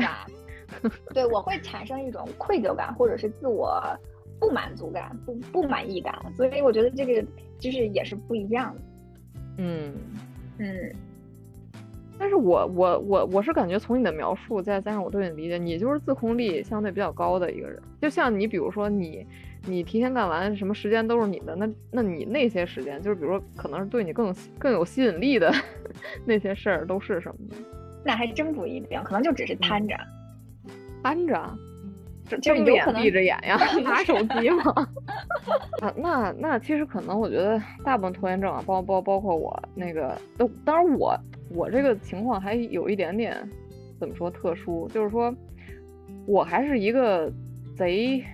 [1.14, 3.80] 对，我会产生一种愧疚感，或者是自我
[4.38, 7.24] 不满足感、不不满意感，所以我觉得这个
[7.58, 8.80] 就是也是不一样的。
[9.58, 9.94] 嗯
[10.58, 10.92] 嗯，
[12.18, 17.80] 但是我我我我是感觉从你的描述再加上我对你的理解，你就是自控力相对比较高的一个人。
[18.00, 19.26] 就像你比如说你
[19.66, 25.52] 你提前干完，什么时间都是你的，那那你那些时间，就是比如说可能是对你更更有吸引力的
[26.24, 27.56] 那些事儿都是什么呢？
[28.04, 29.96] 那还真不一定，可能就只是摊着。
[31.02, 31.58] 看着，
[32.42, 34.72] 睁着眼闭着眼呀， 拿手机吗？
[35.82, 41.16] 啊，那那其实可能，我觉得大部分拖延症啊，包包包括我那个，都当然我
[41.50, 43.36] 我这个情况还有一点点
[44.00, 45.32] 怎么说特殊，就是说
[46.26, 47.32] 我还是一个
[47.76, 48.24] 贼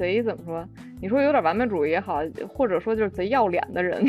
[0.00, 0.66] 贼怎么说？
[1.02, 4.02] 你说有点完美主义也好，或者说就是贼要脸的人，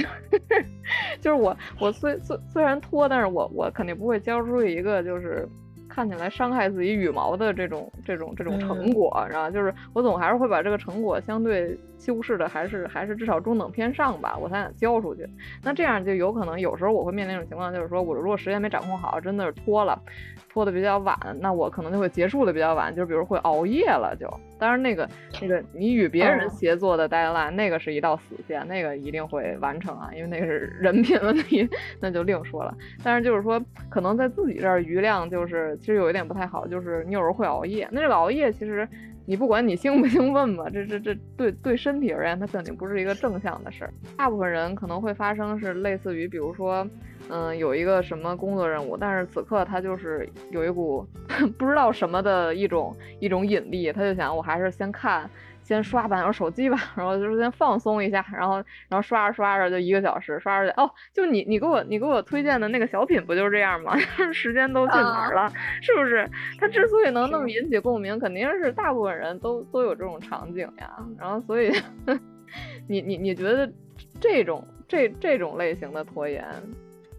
[1.20, 5.48] 就是我我虽虽虽然拖，但是我我肯定不会交出一个就是。
[5.94, 15.28] 看起来伤害自己羽毛的这种这种这种成果，然后就是我总还是会把这个成果相对修饰的，还是还是至少中等偏上吧，我才想交出去。
[15.64, 20.02] 那这样就有可能有时候我会面临一种情况，就是说我如果时间没掌控好，真的是拖了，
[20.50, 24.28] 拖的比较晚，那我可能就会结束的比较晚，就是比如会熬夜了就。
[24.60, 25.10] 当然那个
[25.42, 31.68] 那个 你与别人协作的 deadline 那个是一道死线，那个一定会完成啊，因为那个是人品问题，
[32.00, 32.76] 那就另说了。
[33.04, 33.60] 但是就是说
[33.90, 35.78] 可能在自己这儿余量就是。
[35.82, 37.88] 其实有一点不太好，就是你有时候会熬夜。
[37.92, 38.88] 那这个熬夜，其实
[39.32, 43.94] 你不管你兴不兴奋吧，这这这对对身体而言，它肯定不是一个正向的事儿。
[44.18, 46.86] 大部分人可能会发生是类似于，比如说，
[47.30, 51.08] 嗯，有一个什么工作任务，但是此刻他就是有一股
[51.58, 55.30] 不知道什么的一种一种引力，他就想我还是先看。
[55.72, 58.56] 先刷半小时手机吧，然后就是先放松一下，然后
[58.90, 63.98] 然后刷着刷着就一个小时，刷着哦，就你你给我你给我推荐的那个小品不就是这样吗？
[64.34, 65.50] 时间都去哪儿了？
[65.82, 66.30] 是不是？
[66.60, 70.92] 他之所以能那么引起共鸣，肯定是大部分人都都有这种场景呀。
[71.18, 71.72] 然后所以，
[72.90, 73.72] 你你你觉得
[74.20, 76.46] 这种这这种类型的拖延，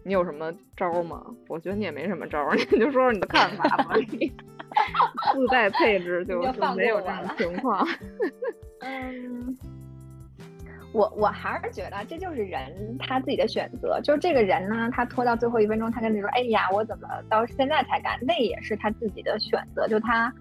[0.03, 1.25] 你有什么招吗？
[1.47, 3.95] 我觉得你也没什么招，你就说说你的看法吧。
[5.33, 6.41] 自带配置就
[6.75, 7.87] 没有这种情况。
[8.81, 9.57] 嗯，
[10.93, 13.99] 我我还是觉得这就是人他自己的选择。
[14.01, 19.87] 就是这个人呢，他拖到最后一分钟，他跟你说：“哎呀，我怎么到现在才干？”那也是他自己的选择。
[19.87, 20.33] 就他，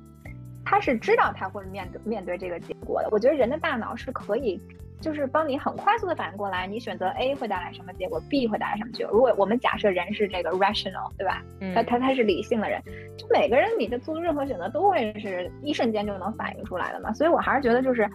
[0.64, 3.08] 他是知道他会面对面对这个结果的。
[3.10, 4.60] 我觉得人的大脑是可以。
[5.02, 9.12] 就是帮你很快速的反应过来，你选择 A 会带来什么结果，B 会带来什么结果。
[9.12, 11.42] 如果我们假设人是这个 rational，对吧？
[11.74, 12.80] 他他他是理性的人，
[13.18, 17.12] 就每个人你的做任何选择都会是一瞬间就能反应出来的嘛。
[17.12, 18.08] 所以我还是觉得，就是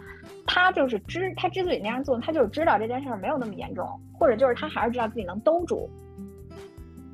[0.46, 5.90] 他就是知他之所以那样做，他就是知道这件事儿没有那么严重，或者就是他还是知道自己能兜住。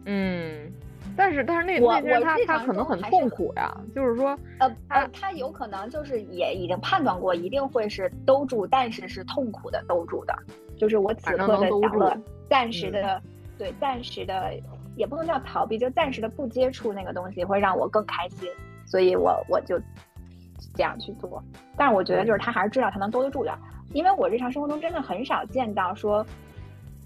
[0.05, 0.71] 嗯，
[1.15, 10.35] 但是但是那那些他他可能很痛苦呀，就是说呃呃他有可能就是也已经判断过一定会是兜住，但是是痛苦的兜住的，
[10.77, 12.17] 就是我此刻的享乐，
[12.49, 13.21] 暂时的
[13.57, 14.53] 对暂时的
[14.95, 18.49] 也不能叫逃避，就暂时的不接触那个东西会让我更开心，
[18.85, 19.79] 所以我我就
[20.75, 21.43] 这样去做。
[21.77, 23.55] 但是我觉得就是他还是知道他能兜得住的，
[23.93, 26.25] 因为我日常生活中真的很少见到说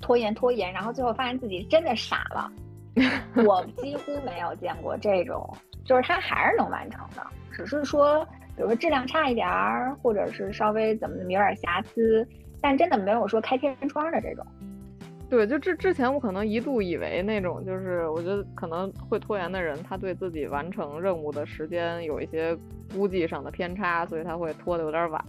[0.01, 2.49] 拖延拖延，然后最后发现自己真的傻了。
[3.45, 5.47] 我几乎没有见过这种，
[5.85, 8.25] 就是它还是能完成的，只是说，
[8.55, 12.27] 比如说质量差一点儿，或者是稍微怎么怎么有点瑕疵，
[12.61, 14.45] 但真的没有说开天窗的这种。
[15.30, 22.57] 对，就之之前我可能一度以为那种就是我觉得可能会拖延的人，他对自己完成任务的时间有一些
[22.93, 25.21] 估计上的偏差，所以他会拖得有点晚。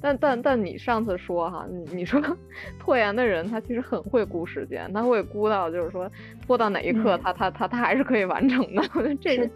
[0.00, 2.22] 但但但你上次说哈，你你说
[2.78, 6.08] 拖延的人他其实很会估时间，他会估到就是说
[6.46, 8.82] 拖到哪一刻他他他他还是可以完成的。
[8.94, 9.50] 我觉得这个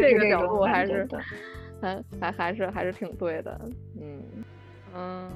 [0.00, 1.08] 这个角度还是
[1.82, 3.60] 还还还是还是挺对的。
[4.00, 4.22] 嗯
[4.94, 5.28] 嗯。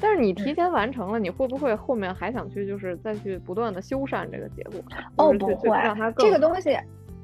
[0.00, 4.80] 但是你提前完成了，你会不会后面还想去，就是再去不断的修缮这个结果？
[5.16, 5.68] 哦，不会，
[6.16, 6.76] 这个东西，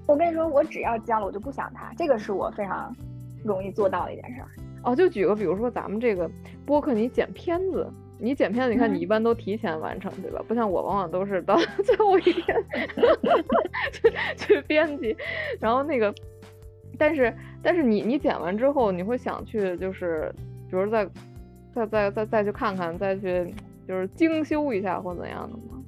[0.06, 2.94] 我跟你说，我只要交了，我就不想它，这个是我非常
[3.42, 4.42] 容易做到的一件事。
[4.84, 6.30] 哦，就举个，比如说咱们这个
[6.66, 10.42] 播客，你剪片子，你剪片子，你看你一般都提前完成，对吧？
[10.46, 12.56] 不像我，往往都是到 最后一天
[13.90, 15.16] 去去编辑，
[15.58, 16.14] 然后那个，
[16.98, 20.30] 但是但是你你剪完之后，你会想去，就是
[20.70, 21.08] 比如在。
[21.76, 23.54] 再再再再去看看，再去
[23.86, 25.82] 就是精修一下或怎样的吗？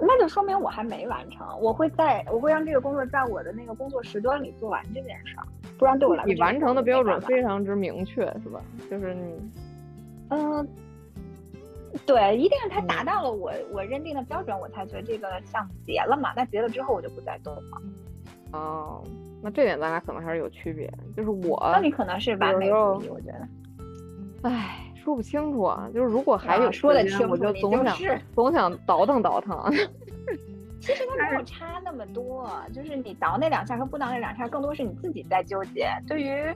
[0.00, 1.44] 那就说明我还没完成。
[1.60, 5.42] 我会在我会让这个工作在我的那个工作时段里做完这件事儿，
[5.76, 8.60] 不然对我来说，你完成的标准非常之明确，是吧？
[8.88, 9.50] 就是你，
[10.30, 10.68] 嗯，
[12.06, 16.32] 对，一定是他达到了我我认定的标准，我才觉得这个项目结了嘛。
[16.36, 17.62] 那结了之后，我就不再动了。
[18.52, 19.02] 哦，
[19.42, 20.88] 那这点咱俩可能还是有区别。
[21.16, 23.48] 就是我，那你可能是完美主义，我觉得。
[24.42, 24.84] 唉。
[25.02, 27.96] 说不清楚啊，就是如果还有说的清楚，我就总想
[28.34, 29.58] 总想倒腾倒腾。
[30.80, 35.90] 其实它没有差那么多，就是你倒那两下和不倒那两下，更多是你自己在纠结。
[36.06, 36.54] 对于，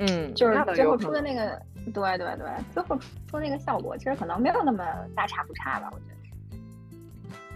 [0.00, 1.62] 嗯，就是最后出的那个，
[1.94, 2.98] 对对对，最后
[3.28, 6.14] 出那个效果，其实可能没有那么大差不差吧，我觉得。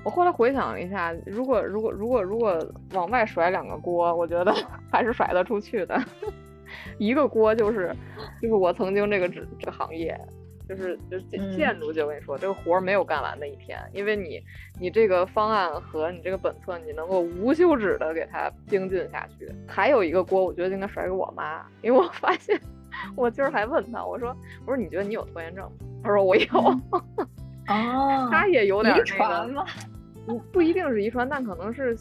[0.05, 4.55] 我后来回想了一下，如果如果如果如果往外甩两个锅，我觉得
[4.91, 6.01] 还是甩得出去的。
[6.99, 7.95] 一个锅就是，
[8.40, 10.18] 就是我曾经这个这这个行业，
[10.68, 14.43] 就是就是建建筑，就跟你说，这个活儿没有干完的一天，因为你
[14.78, 19.51] 你这个方案和你这个本册，你能够无休止的给它精进下去。
[19.66, 22.61] 还有一个锅，我觉得应该甩给我妈，因为我发现，
[23.16, 25.72] 我今儿还问她，我说我说你觉得你有拖延症吗？
[26.03, 26.47] 她说我有。
[27.68, 29.64] 哦，她也有点遗传吗？
[30.26, 31.97] 不不一定是遗传，但可能是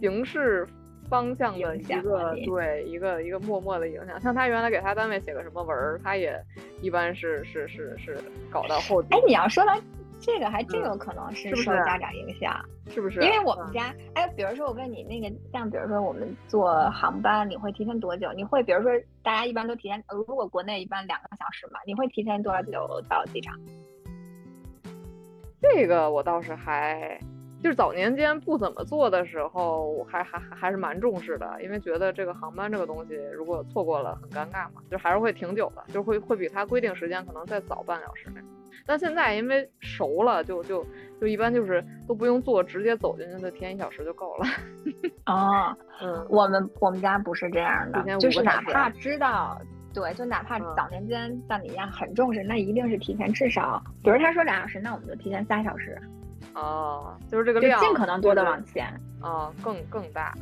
[0.00, 0.66] 形式。
[1.08, 6.38] 方向的一个对一个一个默默的影响，像他原来给他单位写个什么文儿，他也
[6.82, 8.18] 一般是是是是
[8.50, 9.02] 搞到后。
[9.10, 9.74] 哎，你要说到
[10.20, 13.20] 这个，还真有可能是受家长影响，是不是？
[13.20, 18.32] 因为我们家，哎，比如说我问你那个，像比如说我们坐航班，你会提前多久？
[18.34, 18.90] 你会比如说
[19.22, 23.54] 大家一般都提前，如果国内一般两个小时嘛，你会提前多少久到机场？
[25.60, 27.18] 这个我倒是还。
[27.62, 38.44] 就是早年间不怎么做的时候，还还还还是蛮重视的，因为觉得这个航班这个东西，如果错过了很尴尬嘛，就还是会挺久的，就会会比它规定时间可能再早半小时那样。
[38.86, 40.86] 但现在因为熟了，就就
[41.20, 44.46] 就一般就是都不用坐，直接走进去，提前一小时就够了。
[45.26, 49.60] 哦，嗯，我们我们家不是这样的，就是哪怕知道。
[49.92, 56.00] 对，就哪怕早年间像你一样很重视，那一定是提前至少，比如他说俩小时，那我们就提前仨小时。
[56.54, 58.86] 哦，就是这个量，尽可能多的往前。
[59.20, 60.34] 啊，更更大。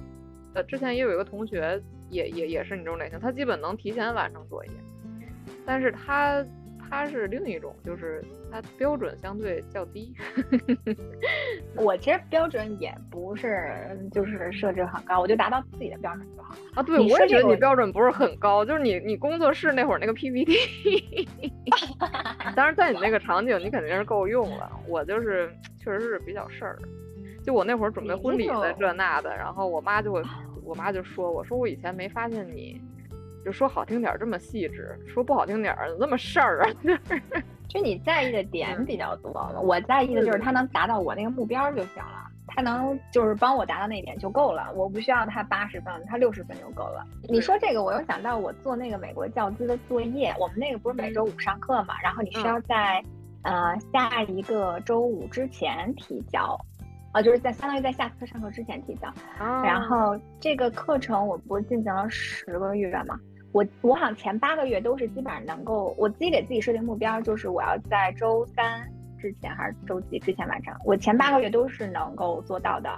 [0.54, 1.80] 呃，之前也有一个同学，
[2.10, 4.70] 也也也是你这种类型，他基本能提前完成作业，
[5.64, 6.44] 但是他。
[6.88, 10.14] 它是另一种，就是它标准相对较低。
[11.76, 13.72] 我其实标准也不是，
[14.12, 16.82] 就是设置很高，我就达到自己的标准就好了啊。
[16.82, 21.28] 对，我也觉得你标准不是很高，就是你你工作室那会儿那个 PPT，
[22.54, 24.70] 当然在你那个场景你肯定是够用了。
[24.88, 26.78] 我就是确实是比较事儿，
[27.44, 30.22] 就我那会儿准备婚礼的这那的，然后我妈就会，
[30.64, 32.80] 我妈就说我说我以前没发现你。
[33.46, 37.22] 就说好听点儿这么细致，说不好听点儿那么事儿啊，就是。
[37.68, 47.04] 就你在意的点比较多了，我在意的就是他能达到我那个目标就行了，他能就是帮我达到那点就够了，我不需要他八十分，他六十分就够了。
[47.28, 53.02] 你说这个，我又想到我做那个美国教资的作业，我们那个不是每周五上课嘛，然后你需要在
[53.42, 56.58] 呃下一个周五之前提交。
[57.12, 59.12] 啊，就是在相当于在下课上课之前提交。
[59.38, 63.18] 然后这个课程我不是进行了十个月嘛？
[63.56, 68.86] 我我好像前八个月都是基本上能够，我自己给自己设定目标，就是我要在周三
[69.18, 70.74] 之前还是周几之前完成。
[70.84, 72.90] 我前八个月都是能够做到的。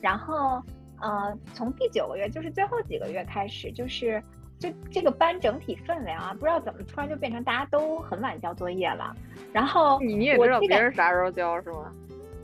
[0.00, 0.62] 然后
[1.02, 4.22] 呃，从第九个月，就是最后几个月开始，就是
[4.58, 9.14] 就这个班整体氛围啊，不知道怎么突然就变成大家都很晚交作业了。
[9.52, 11.92] 然后你你也知道别人啥时候交是吗？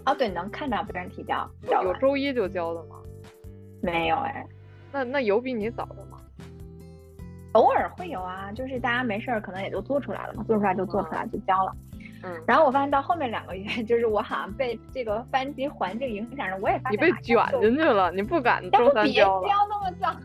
[0.04, 1.50] 哦，对，能看到别人提交，
[1.82, 2.96] 有周一就交的吗？
[3.80, 4.46] 没有哎，
[4.92, 6.13] 那那有比你早的吗？
[7.54, 11.72] 偶尔会有啊，就是大家没事儿，可能也就做出来了嘛，做出来就做出来就交了。
[12.22, 19.40] 嗯， 然后我发现到后面两个月，就是我好像被这个班级环境影响着，我也发现你被卷进去了，你不敢周三交了。
[19.42, 20.16] 别交那么早。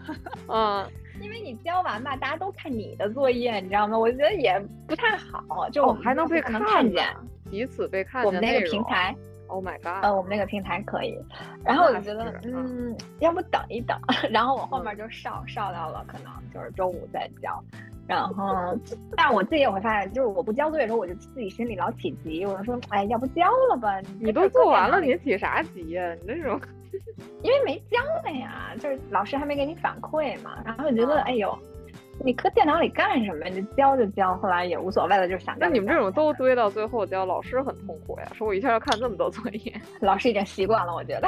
[0.54, 0.88] 嗯，
[1.22, 3.98] 因为你交完吧，大家都看你的作业，你知道吗？
[3.98, 7.06] 我觉得也不太好，就还能被看见，
[7.52, 8.28] 彼此被看见。
[8.28, 9.16] 我们那个平台。
[9.50, 10.04] Oh my god！
[10.04, 11.18] 呃，我们那个平台可以，
[11.66, 14.00] 然后我就觉得，嗯，要不等一等，
[14.32, 17.62] 然后我后面就上上到了，可能就是周五再交，
[18.08, 18.78] 然后，
[19.18, 24.00] 但我自己也会发现，就是我不交作业的时候，我就自己心里老起急，我就说，哎，要不交了吧？
[24.20, 26.14] 你都做完了，你起啥急呀？
[26.22, 26.60] 你那种，
[27.42, 31.58] 因为没交呢呀，就是老师还没给你反馈嘛，然后我觉得，哎呦。
[32.24, 33.46] 你搁电脑里干什么？
[33.50, 35.56] 你教就教，后来也无所谓了，就想。
[35.60, 38.32] 那你们这种都堆到最后教，老师很痛苦呀。
[38.34, 41.28] 说我一下要看这么多作业， 老师已经习惯了，我觉得。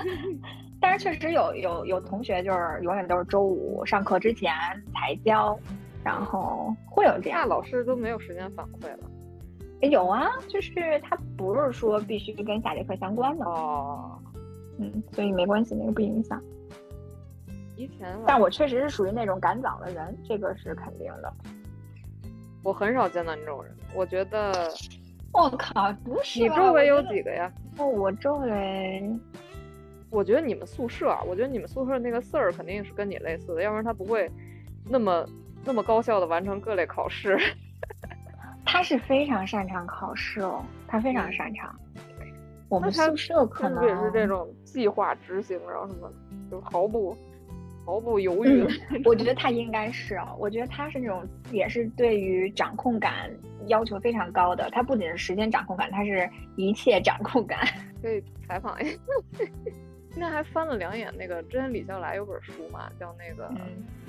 [0.80, 4.52] 但是确实有有有同学就是永远都是周五上课之前
[4.92, 5.58] 才交，
[6.04, 7.40] 然后会有这样。
[7.40, 9.88] 那老师都没有时间反馈了？
[9.88, 14.18] 有啊，就是他不是说必须跟下节课相关的哦。
[14.78, 16.40] 嗯，所以没关系，那个不影响。
[17.76, 21.32] 提前，但我确实是属于那种赶早的人，这个是肯定的。
[22.62, 24.70] 我很少见到你这种人，我觉得。
[25.32, 27.50] 我靠，不是你周围有几个呀？
[27.78, 29.02] 哦，我周围，
[30.10, 34.30] 我觉得你们宿舍，我觉得你们宿舍那个 Sir 肯定是跟你类似的，要不然他不会
[34.86, 35.26] 那么
[35.64, 37.38] 那么高效的完成各类考试。
[38.66, 41.74] 他是非常擅长考试哦，他非常擅长。
[42.68, 46.12] 我们宿舍可能也是这种计划执行，然后什么
[46.50, 47.16] 就毫不。
[47.84, 48.64] 毫不犹豫，
[49.04, 53.28] 我觉得他应该是啊，我觉得他是那种也是对于掌控感
[53.66, 54.70] 要求非常高的。
[54.70, 57.66] 他不仅是时间掌控感，他是一切掌控感。
[58.00, 58.96] 可以采访一下。
[60.10, 63.48] 今天还翻了两眼那个，之前李笑来有本书嘛，叫那个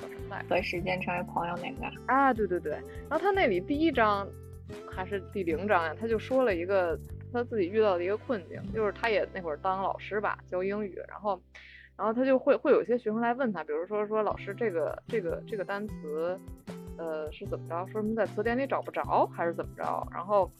[0.01, 0.43] 叫什么来？
[0.47, 2.73] 和时间成为朋友那个啊，对对对。
[3.09, 4.27] 然后他那里第一章
[4.91, 6.99] 还是第零章呀，他就说了一个
[7.31, 11.41] 他自己遇到的一个困境，就是他也那会儿当老师吧，教英语，然后。
[11.95, 16.37] 然后他就会会有一些学生来问他，比如说说老师这个这个这个单词，
[16.97, 17.85] 呃是怎么着？
[17.91, 20.07] 说什么在词典里找不着还是怎么着？
[20.11, 20.51] 然后，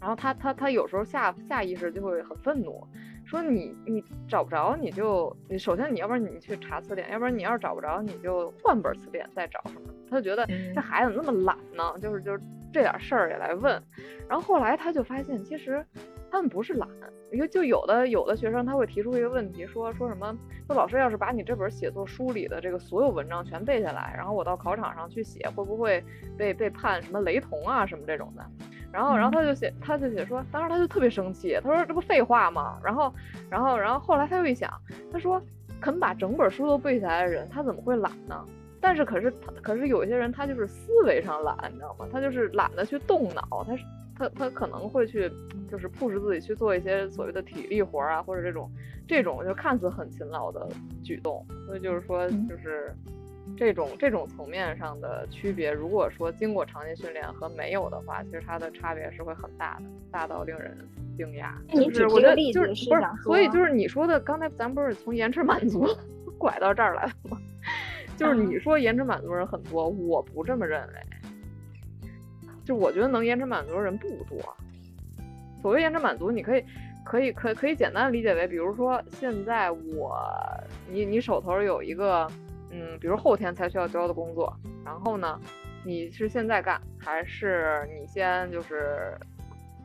[0.00, 2.86] 然后他他他有时候下下意识就会很愤怒，
[3.26, 9.90] 说你你找不着你就你首先你要不然你去查词典，要不然你要是找不着你就换本词典再找什么？
[10.08, 12.40] 他就觉得这孩子那么懒呢，就是就是
[12.72, 13.82] 这点事儿也来问。
[14.28, 15.84] 然后后来他就发现其实。
[16.30, 16.88] 他们不是懒，
[17.32, 26.02] 因为就有的有的学生他会提出一个问题，说说什么，说老师要是把你这本写作书里的这个所有文章全背下来，然后我到考场上去写，会不会
[26.36, 28.44] 被被判什么雷同啊什么这种的？
[28.92, 32.78] 然后然后他就写他就写说，当时他就特别生气，他说这不废话吗？
[32.82, 33.12] 然后
[33.48, 34.70] 然后然后后来他又一想，
[35.12, 35.40] 他说
[35.80, 38.44] 肯把整本书都背下来的人，他怎么会懒呢？
[38.80, 42.06] 但是可是他可是有一些人他就是思维上懒，你知道吗？
[42.12, 43.84] 他就是懒得去动脑，他是。
[44.20, 45.32] 他他可能会去，
[45.70, 48.70] 就是迫使自己去做一些所谓的体力活啊，或者这种
[49.08, 50.68] 这种就看似很勤劳的
[51.02, 51.42] 举动。
[51.66, 52.94] 所以就是说，就是
[53.56, 60.76] 这种这种层面上的区别，如果说经过长期训练和没有的话，其实它的差别是会很大的，大到令人
[61.16, 61.54] 惊讶。
[61.72, 65.86] 就是我觉得就是不是，所以就是你说的，刚才咱不是从延迟满足
[66.36, 67.38] 拐到这儿来了吗？
[68.18, 70.94] 就是你说延迟满足人很多，我不这么认为。
[72.70, 74.38] 就我觉得能延迟满足的人不多。
[75.60, 76.64] 所谓延迟满足，你可以，
[77.04, 80.16] 可以，可可以简单理解为，比如说现在我，
[80.88, 82.30] 你你手头有一个，
[82.70, 85.36] 嗯，比如后天才需要交的工作，然后呢，
[85.84, 89.18] 你是现在干，还是你先就是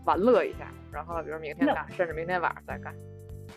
[0.06, 2.94] 玩乐一下，然后比如明天干，甚至明天晚上再干？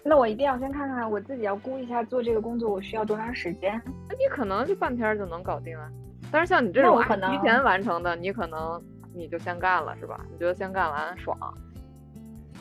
[0.02, 3.78] 那我一定要先看看我自己要估一下做这个工作我需要多长时间。
[4.08, 5.86] 那你可能就半天就能搞定啊。
[6.32, 8.82] 但是像你这种提前完成的，你可能。
[9.14, 10.24] 你就先干了是吧？
[10.30, 11.36] 你觉得先干完爽？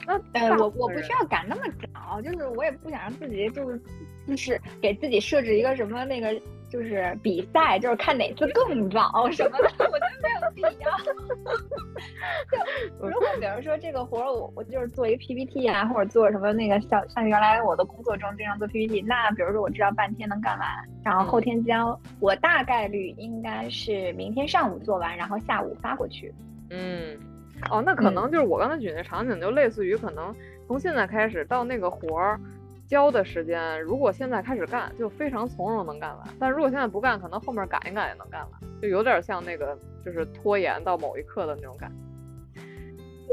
[0.06, 1.62] 那呃，我我不需要赶那么
[1.94, 3.82] 早，就是我也不想让自己就是
[4.28, 6.40] 就是给自己设置一个什么那个
[6.70, 10.98] 就是比赛，就是看哪次更早什么的，我觉得没有必要。
[13.00, 20.68] 就如果比如说这个活儿，我我就是做一个 PPT 啊，或者做什么那个像像原来我的工作中经常做 PPT，那比如说我知道半天能干完，
[21.04, 26.34] 然后后天交，我大概率应该是明天上午做完，然后下午发过去。
[26.70, 27.18] 嗯，
[27.72, 30.36] 哦，那可能就是我刚才举那场景，就类似于可能
[30.68, 32.40] 从现在开始到那个活儿。
[32.88, 42.62] 交的时间，如果现在开始干，就非常从容能干完；但如果现在不干，可能后面赶一赶也能干完，就有点像那个就是拖延到某一刻的那种感觉。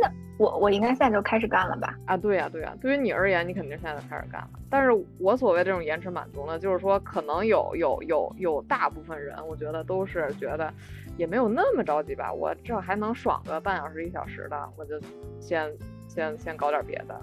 [0.01, 1.97] 那我我应该现在就开始干了吧？
[2.05, 4.51] 啊，对呀对呀，对于你而言，你肯定现在就开始干了。
[4.69, 4.91] 但是
[5.21, 10.75] 我所谓这种延迟满足呢，就是说可能有有有有大部分人，我觉得都是觉得
[11.17, 15.01] 也没有那么着急吧，我这还能爽个半小时一小时的，我就
[15.39, 15.73] 先
[16.09, 17.21] 先先搞点别的。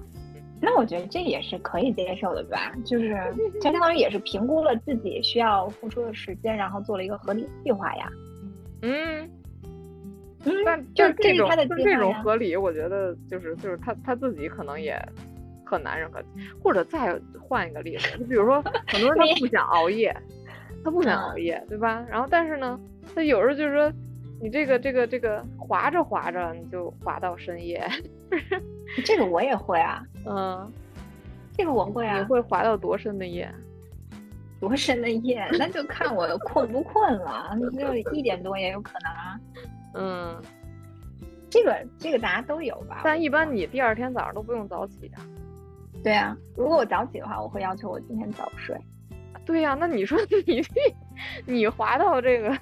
[0.61, 3.17] 那我觉得这也是可以接受的吧，就是
[3.53, 8.09] 就相当于也是评估了自己需要付出的时间，然后做了一个合理计划呀。
[8.83, 9.29] 嗯，
[10.45, 14.95] 嗯，但就是这种就这种合理，我觉得就是就是他他自己可能也
[15.65, 16.23] 很难认可。
[16.63, 20.15] 或者再换一个例子，就比如说 很多人他不想熬夜，
[20.83, 22.05] 他不想熬夜，对吧？
[22.09, 22.79] 然后但是呢，
[23.15, 23.91] 他有时候就是说。
[24.43, 27.87] 你这个这个这个滑着滑着你就滑到深夜，
[29.05, 30.71] 这个我也会啊， 嗯，
[31.57, 32.17] 这个我会啊。
[32.19, 33.51] 你会滑到多深的夜？
[34.59, 35.47] 多深的夜？
[35.57, 39.39] 那就看我困不困了，就一点多也有可能啊。
[39.95, 40.41] 嗯，
[41.49, 43.01] 这个这个大家都有吧？
[43.03, 45.21] 但一般你第二天早上都不用早起啊。
[46.03, 48.75] 对啊，如果我早起的话，我会要求我今天早睡。
[49.45, 50.61] 对呀，那你说你
[51.45, 52.55] 你滑到这个，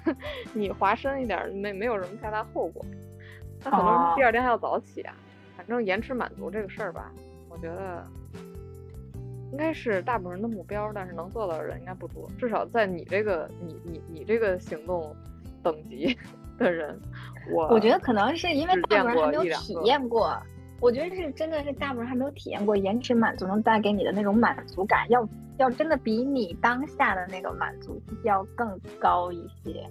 [0.54, 2.84] 你滑深一点，没没有什么太大后果。
[3.62, 5.14] 那可能第二天还要早起啊。
[5.14, 5.29] 反
[5.70, 7.10] 正延迟满足这个事儿吧，
[7.48, 8.04] 我觉得
[9.52, 12.28] 应该是大部分人的目标，但是能做到的人应该不多。
[12.38, 15.16] 至少在你这个你你你这个行动
[15.62, 16.14] 等级
[16.58, 17.00] 的人，
[17.52, 20.36] 我我觉得可能是因为大部分人还没有体验过。
[20.80, 29.86] 我觉得是真的是大部分人还没有体验过延迟满足能带给你的那种满足感，要要真的比你当下的那个满足要更高一些。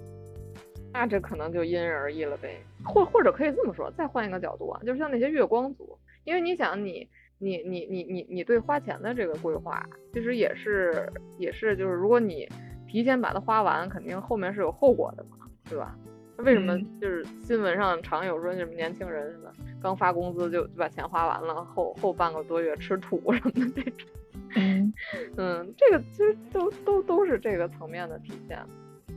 [0.92, 12.48] 那这可能就因人而异了呗，或或者可以这么说，再换一个角度啊，就是像那些月光族，因为你想你你你你你你对花钱的这个规划，其实也是也是就是如果你
[12.88, 15.96] 提前把它花完，肯定后面是有后果的嘛，对吧？
[16.38, 24.08] 为什么就是新闻上常有说什么年轻人什么刚发工资就就把钱花完了，后后半个多月吃土什么的这种，
[24.56, 24.92] 嗯。
[25.36, 28.58] 嗯，这个其实都都都是这个层面的体现，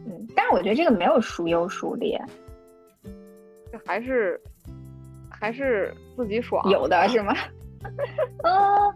[0.05, 2.19] 嗯，但是我觉得这个没有孰优孰劣，
[3.71, 4.39] 这还是
[5.29, 7.33] 还是自己爽有的是吗？
[8.43, 8.93] 嗯。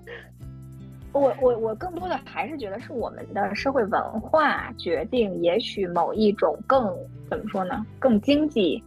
[1.13, 6.95] 我我我更多的还是觉得是我们的社会文化决定，也许某一种更
[7.27, 8.83] 怎么说呢，更经济，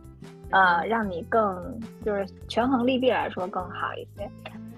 [0.51, 4.31] 呃，让你更就是权衡利弊来说更好一些。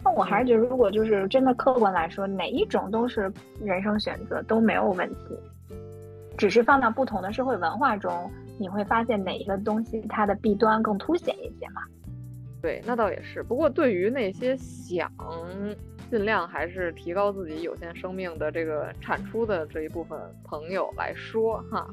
[0.02, 3.30] 那我还是觉得，如果就是真的客观来说，哪一种都是
[3.60, 5.38] 人生选择都没有问题，
[6.42, 8.28] 只是放到不同的社会文化中，
[8.58, 11.82] 你会发现哪一个东西它的弊端更凸显一些嘛？
[12.60, 13.44] 对，那倒也是。
[13.44, 15.08] 不过对于那些想。
[16.10, 21.86] 尽量还是提高自己有限生命的这个产出的这一部分朋友来说，哈，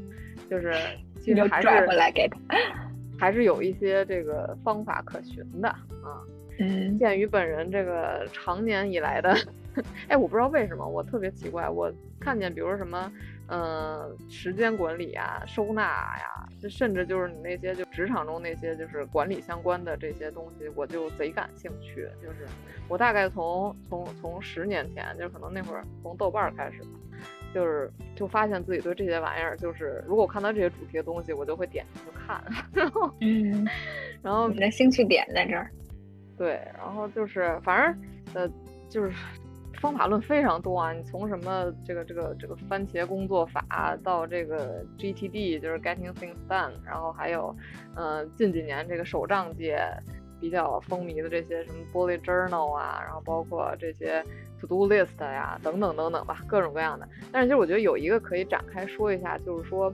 [0.49, 0.73] 就是
[1.21, 2.37] 其实还是来给他
[3.19, 6.25] 还是有一些这个方法可循的啊。
[6.59, 9.31] 嗯，鉴于本人这个常年以来的，
[10.09, 13.11] 哎，我不知道为什么我特别奇怪，我看见比如说什么。
[13.51, 22.07] 嗯，时间管理啊，收纳呀，就甚至就是你那些就职场中那些就是管理相关的这些东西，我就贼感兴趣。
[22.21, 22.45] 就是
[22.87, 26.83] 我大概从从从十年前，就可能那会儿从豆瓣开始，
[27.51, 32.43] 就是就发现自己对这些玩意儿，就是如果我看到这些主题的东西，我就会点进去看。
[32.71, 33.67] 然后，嗯，
[34.21, 35.71] 然后你的兴趣点在这儿。
[36.37, 38.47] 对，然后就是反正呃
[38.89, 39.11] 就是。
[39.79, 47.55] 方法论非常多啊，你从什么这个这个这个番茄工作法到这个 GTD，就是 Getting Things Done，然后还有，
[47.95, 49.81] 嗯，近几年这个手账界
[50.39, 54.23] 比较风靡的这些什么 Bullet Journal 啊，然后包括这些
[54.59, 57.07] To Do List 呀，等等等等吧，各种各样的。
[57.31, 59.93] 但是其实我觉得有一个可以展开说一下，就是说，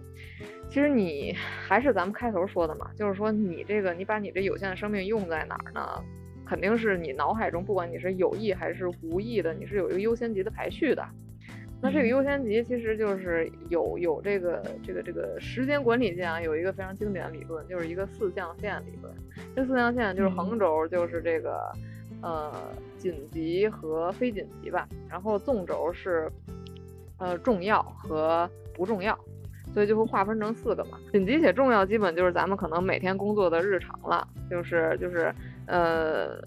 [0.68, 6.04] 其实你还是咱们开头说的嘛，就是说你这个你把你这有限的生命用在哪儿呢？
[6.46, 11.04] 肯定是你脑海中，不管你是有意还是无意的，你是有一个优先级的排序的。
[11.82, 19.14] 那这个优先级其实就是有有这个这个这个时间管理界啊，有一个非常经典的理论，就是一个四象限理论。
[19.56, 21.72] 这四象限就是横轴就是这个
[22.22, 22.52] 呃
[22.98, 26.32] 紧急和非紧急吧，然后纵轴是
[27.18, 29.18] 呃重要和不重要。
[29.76, 30.98] 所以就会划分成四个嘛。
[31.12, 35.32] 紧急且重要，基本就是咱们可能每天工作的日常了，就是就是
[35.68, 36.42] 呃。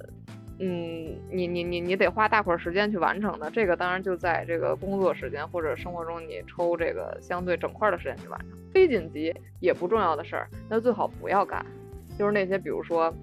[0.61, 8.49] 嗯，你你你你得花大块时间去完成的，这个当然就在这个工作时间或者生活中，你抽这个相对整块的时间去完成。
[8.72, 11.64] 非紧急也不重要的事儿，那最好不要干。
[12.18, 13.14] 就是那些比如说，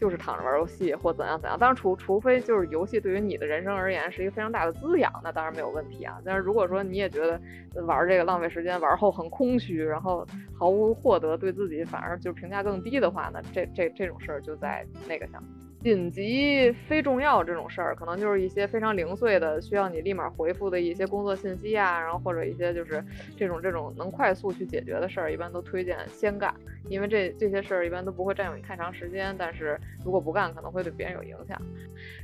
[0.00, 1.58] 就是躺着玩游戏或怎样怎样。
[1.58, 6.18] 当然，除除非就是游戏对于你的人生而言是一个非常大的滋养，那当然没有问题啊。
[6.24, 7.38] 但是如果说你也觉得
[7.84, 10.26] 玩这个浪费时间，玩后很空虚，然后
[10.58, 15.42] 毫无获得，对自己反而就评价更低的话，呢这这这种事儿就在那个上。
[15.82, 23.02] 紧急非重要这种事儿，可能就是一些非常零碎的，需要你立马回复的一些工作信息啊，然后或者一些就是
[23.36, 26.54] 这种这种能快速去解决的事儿，一般都推荐先干，
[26.88, 31.60] 因为这这些事儿一般都不会占用你太长时间，但是如果不干，可能会对别人有影响。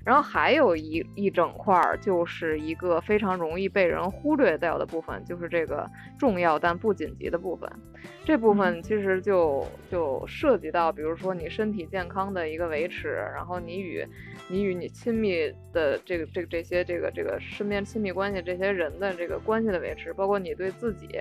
[0.05, 7.71] 然后还有一一整块儿，就是一个非常容易被人忽略掉的部分，就是这个重要但不紧急的部分。
[8.25, 14.05] 这部分其实就就涉及到，比如说你身体健康的一个维持，然后你与
[14.49, 21.21] 你与你亲密的这个这个这些这个这个身边亲密关系这些人的这个关系的维持，包括你对自己，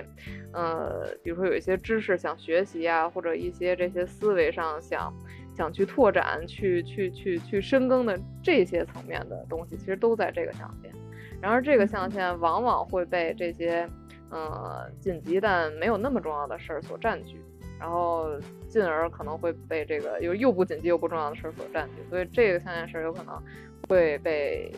[0.52, 5.14] 呃，比如说有一些知识想学习啊，或者一些这些思维上想
[5.56, 10.92] 想去拓展、去去去去深耕的这些层面的东西，其实都在这个象限。
[11.40, 13.88] 然而这个象限往往会被这些。
[14.28, 17.40] 呃，紧急但没有那么重要的事儿所占据，
[17.78, 18.28] 然后
[18.68, 23.40] 进而可能会被这个又又不紧急又不重要的事儿所占据，所以这个三件事有可能
[23.88, 24.70] 会被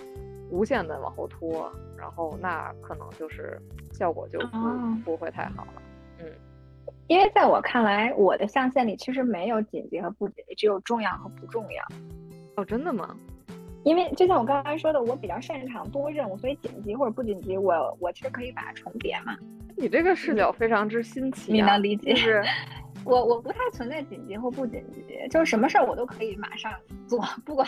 [0.51, 3.61] 无限的往后拖，然后那可能就是
[3.93, 5.83] 效果就不不会太好了。
[6.21, 6.27] 嗯，
[7.07, 11.85] 因为在我看来，我的象限里其实没有紧急和不紧急，只有重要和不重要。
[12.57, 13.17] 哦，真的吗？
[13.85, 19.37] 因为就像我刚才说的，我比较擅长多任务，所以紧急或者不紧急，我我其实可以把它重叠嘛。
[19.77, 22.15] 你这个视角非常之新奇，你能理解？
[22.15, 22.43] 是，
[23.09, 26.73] 我我不太存在紧急或不紧急，就是什么事儿我都可以马上
[27.07, 27.67] 做，不管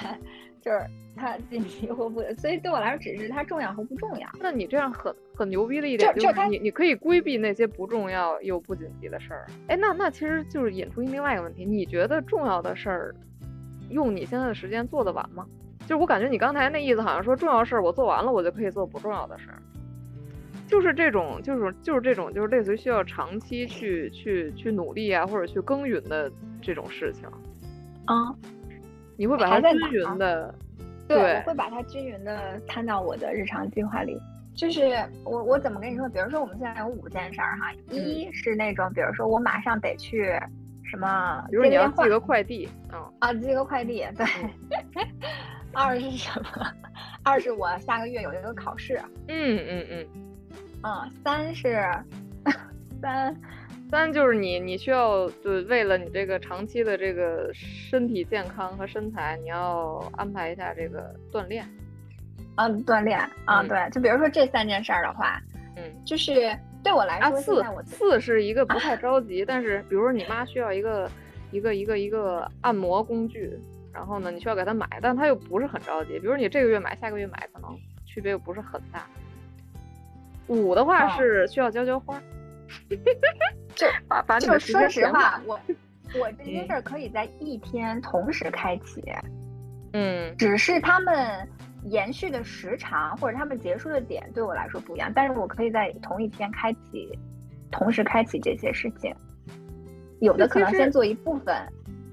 [0.60, 0.80] 就是
[1.16, 4.28] 它紧急或不，所以对我来说只是它重要和不重要。
[4.38, 9.46] 那你这样很很牛逼的一点就是你你可以规避那些不重要又不紧急的事儿。
[9.68, 13.14] 哎，那那其实就是引出另外一个问题，你觉得重要的事儿
[13.88, 15.46] 用你现在的时间做得完吗？
[15.80, 19.60] 就是我感觉你刚才那意思好像说重要事儿我做完了，我就可以做不重要的事儿，
[20.70, 26.30] 就是这种，就是就是这种，就是类似于需要长期去去去努力啊，或者去耕耘的
[26.62, 27.28] 这种事情。
[28.06, 28.14] 啊，
[29.16, 30.54] 你会把它均匀的，
[31.08, 34.16] 对，我会把它均匀的摊到我的日常计划里。
[34.54, 34.82] 就是
[35.24, 36.08] 我我怎么跟你说？
[36.08, 40.24] 比如说我们现在有五件事儿哈，一是那种，比如说我马上得去
[40.84, 44.26] 什么，比如你要寄个快递，嗯啊，寄个快递，对。
[45.72, 46.48] 二是什么？
[47.22, 49.00] 二是我下个月有一个考试。
[49.28, 50.06] 嗯嗯嗯。
[50.14, 50.29] 嗯，
[51.22, 51.86] 三是
[53.00, 53.36] 三
[53.90, 61.64] 三就是你你需要就为了你这个长期的这个身体健康和身材，你要安排一下这个锻炼。
[62.54, 65.40] 啊，锻炼啊，对，就比如说这三件事儿的话，
[65.76, 71.10] 嗯，就是对我来说，四四是一个不太着急，但是比如说你妈需要一个
[71.50, 73.58] 一个一个一个按摩工具。
[73.92, 76.16] 然后呢，你需要给她买，但她又不是很着急。
[76.20, 77.76] 比如你这个月买，下个月买，可能
[78.06, 79.04] 区别又不是很大。
[80.50, 82.20] 五的话是需要浇浇花，
[83.76, 85.58] 就把把你就说实话，我
[86.18, 89.00] 我这些事儿可以在一天同时开启，
[89.92, 91.48] 嗯，只是他们
[91.84, 97.16] 延续的时长或者他们结束的点对我来说不一样，但是我可以在同一天开启，
[97.70, 99.14] 同时开启这些事情。
[100.20, 101.54] 有的可能先做一部分。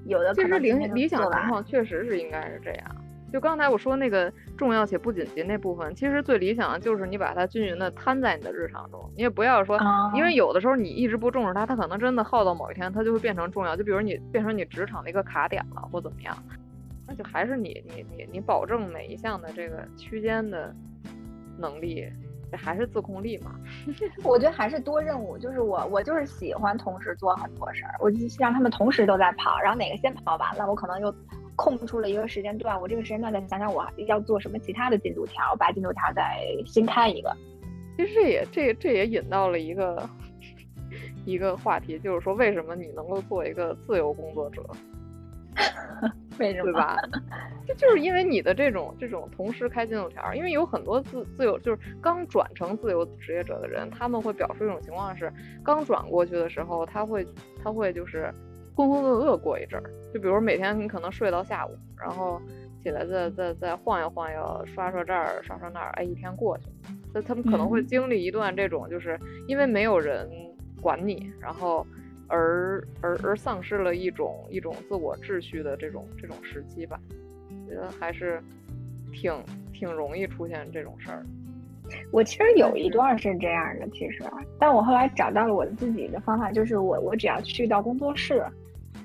[0.06, 2.96] 有的其实理理想情况确实是应该是这样。
[3.32, 9.10] 就刚才我说那个重要且不紧急那部分，其实最理想的就是你把它均匀的摊在你的日常中。
[9.16, 9.78] 你也不要说，
[10.14, 13.76] 因为有的时候你一直不重视它，它可能真的耗到某一天，它就会变成重要。
[13.76, 16.36] 就比如你变成你职场的一个卡点了，或怎么样，
[17.06, 20.74] 那就还是你你你你保证每一项的这个区间的
[21.58, 22.08] 能力。
[22.50, 23.54] 这还是自控力嘛？
[24.24, 31.14] 我觉得还是多任务，就是我我就是喜欢同时做很多事儿，我就让他们同时都在跑，然后哪个先跑完了，我可能又
[31.56, 37.36] 空出了一个时间段，我这个时间段再想想我要做什么其他的进度条，把进度条再新开一个。
[37.96, 40.08] 其实这也这这也引到了一个
[41.24, 44.62] 一个话题，就是说为什么你能够做一个自由工作者？
[46.38, 46.64] 为什么？
[46.64, 46.96] 对吧？
[47.66, 55.32] 这就是因为你的这种这种同时开进度条，因为有很多自自由就是刚转成自由职业者的人，他们会表述一种情况是，
[55.62, 57.26] 刚转过去的时候，他会
[57.62, 58.32] 他会就是
[58.74, 62.40] 浑浑噩噩过一阵儿，就比如每天你可能睡到下午，然后
[62.82, 66.72] 起来再再再晃悠晃悠，刷刷这儿刷刷那儿，哎，一天过去了，
[67.12, 70.26] 那他们可能会经历一段这种，就是因为没有人
[70.80, 71.86] 管你，然后
[72.28, 76.98] 而而而丧失了一种一种自我秩序的这种这种时机吧。
[77.68, 78.42] 觉得还是
[79.12, 79.34] 挺
[79.72, 81.24] 挺容易出现这种事儿。
[82.12, 84.22] 我其实有一段是这样的，其实，
[84.58, 88.44] 但我后来找到了我自己的方法，就是我我只要去到工作室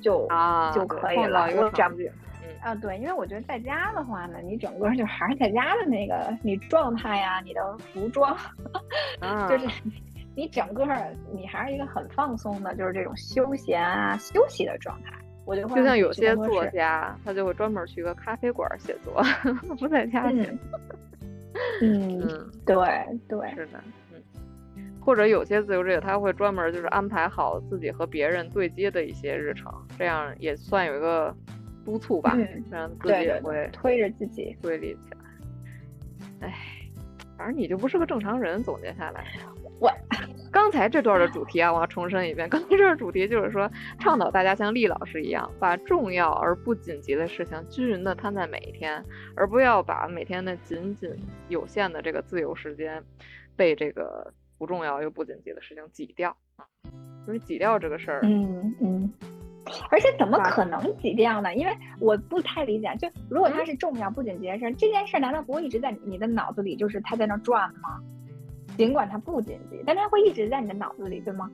[0.01, 1.47] 就啊就可以了。
[1.55, 1.95] 我找不
[2.61, 8.37] 啊，对，因为我觉得在家的话呢，你整个就还是在家的那个你状态呀，你的服装，
[9.49, 9.67] 就是
[10.35, 10.85] 你整个
[11.31, 15.11] 你还是一个很放松的，就是这种休闲啊休息的状态。
[15.45, 19.21] 我就会就像有些作家，他就会专门去个咖啡馆写作，
[19.77, 20.57] 不在家写。
[21.83, 22.75] 嗯，对
[23.27, 23.83] 对，是的，
[24.75, 24.95] 嗯。
[25.01, 29.69] 或者有些自由职业，他会专门就是安排好自己和别人对接的一些日程，
[29.99, 31.35] 这样也算有一个
[31.85, 32.37] 督促吧，
[32.71, 36.47] 让自己也会推着自己规律起来。
[36.47, 36.53] 哎，
[37.37, 39.25] 反正你就不是个正常人，总结下来。
[39.83, 39.91] 我
[40.49, 42.47] 刚才这段的主题啊，我要重申一遍。
[42.47, 43.69] 刚才这段主题就是说，
[43.99, 49.03] 倡导大家像厉老师一样，把重要而不紧急的事情均匀的摊在每一天，
[49.35, 51.13] 而不要把每天的仅仅
[51.49, 53.03] 有限的这个自由时间，
[53.57, 56.65] 被这个不重要又不紧急的事情挤掉啊。
[57.27, 59.13] 因为挤掉这个事儿，嗯嗯，
[59.91, 61.53] 而且怎么可能挤掉呢？
[61.55, 67.99] 因为我不太理解，就如果它是重要不紧急的事儿，这件事难道不会一直在你的脑子里，就是它在那转吗？
[68.77, 71.49] 尽管它不紧急，但它会一直在你的脑子里，对吗？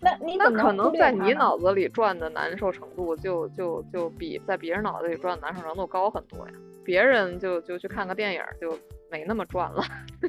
[0.00, 6.54] 那你那可能在你脑子里转的难受程度，就就就比在别人脑子里转的难受程度高很多呀。
[6.84, 8.76] 别人就就去看个电影，就
[9.10, 9.80] 没那么转了。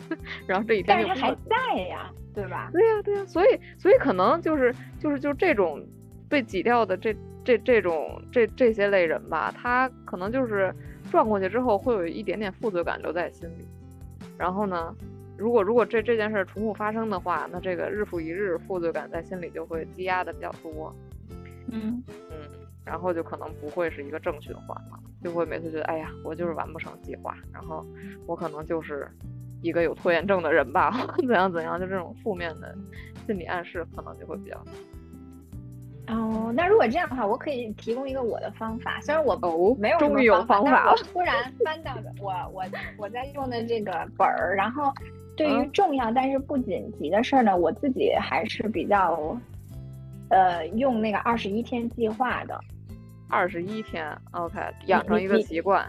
[0.46, 2.70] 然后这一天就但是还在呀，对吧？
[2.72, 5.84] 对呀对呀，所以所以可能就是就是就是这种
[6.30, 10.72] 被挤掉的这这这种这这些类人吧，他可能就是
[11.12, 13.66] 转过去之后会有一点点负罪感留在心里，
[14.38, 14.96] 然后呢？
[15.38, 20.94] 如果如果这这件事重复发生的话，那这个日复一日负罪感在心里就会积压的比较多，
[21.72, 22.38] 嗯嗯，
[22.86, 27.86] 然后就可能不会是一个正循环了，就会每次觉得哎呀，我就是完不成计划，然后
[28.28, 29.08] 我可能就是
[29.62, 30.92] 一个有拖延症的人吧，
[31.28, 32.76] 怎样怎样，就这种负面的
[33.26, 34.58] 心理暗示可能就会比较。
[36.08, 39.00] 哦，那如果这样的话，我可以提供一个我的方法。
[39.02, 42.64] 虽然我哦没有终于有方法了，突然翻到的我我
[42.98, 44.94] 我在用的这个本儿，然后
[45.36, 49.38] 对于重要但是不紧急的事儿呢，我自己还是比较
[50.30, 52.60] 呃用那个二十一天计划的。
[53.30, 55.84] 二十一天，OK，养成一个习惯。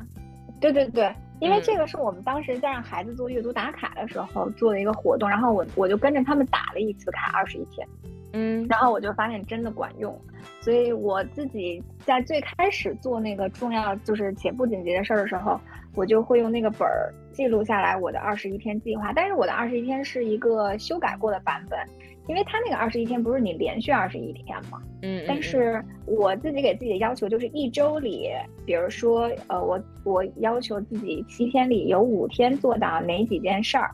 [0.60, 7.86] 对对对，因为这个是我们当时在让孩子做阅读打卡的时候做的一个活动，然后我我就跟着他们打了一次卡，二十一天。
[8.32, 10.18] 嗯，然后我就发现真的管用，
[10.60, 15.60] 所以我自己在最开始做那个重要就是且不紧急的事儿的时候，
[15.94, 19.12] 我就会用那个本儿记录下来我的二十一天计划。
[19.12, 21.78] 但是我的二十一天是一个修改过的版本，
[22.26, 24.80] 因为他那个二十一天不是你连续二十一天吗？
[25.02, 28.30] 嗯，但是我自己给自己的要求就是一周里，
[28.64, 33.90] 比如说呃，我我要求自己七天里有五天做到哪几件事儿。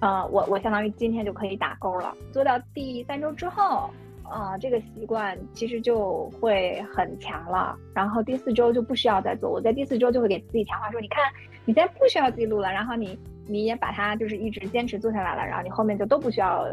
[0.00, 2.14] 呃，我我相当于今天就可以打勾了。
[2.32, 3.90] 做到第三周之后，
[4.22, 7.76] 啊，这个习惯其实就会很强了。
[7.94, 9.50] 然后第四周就不需要再做。
[9.50, 11.24] 我在第四周就会给自己强化说：“你看，
[11.68, 12.72] 你现在不需要记录了。
[12.72, 13.16] 然后你
[13.46, 15.46] 你也把它就是一直坚持做下来了。
[15.46, 16.66] 然后你后面就都不需要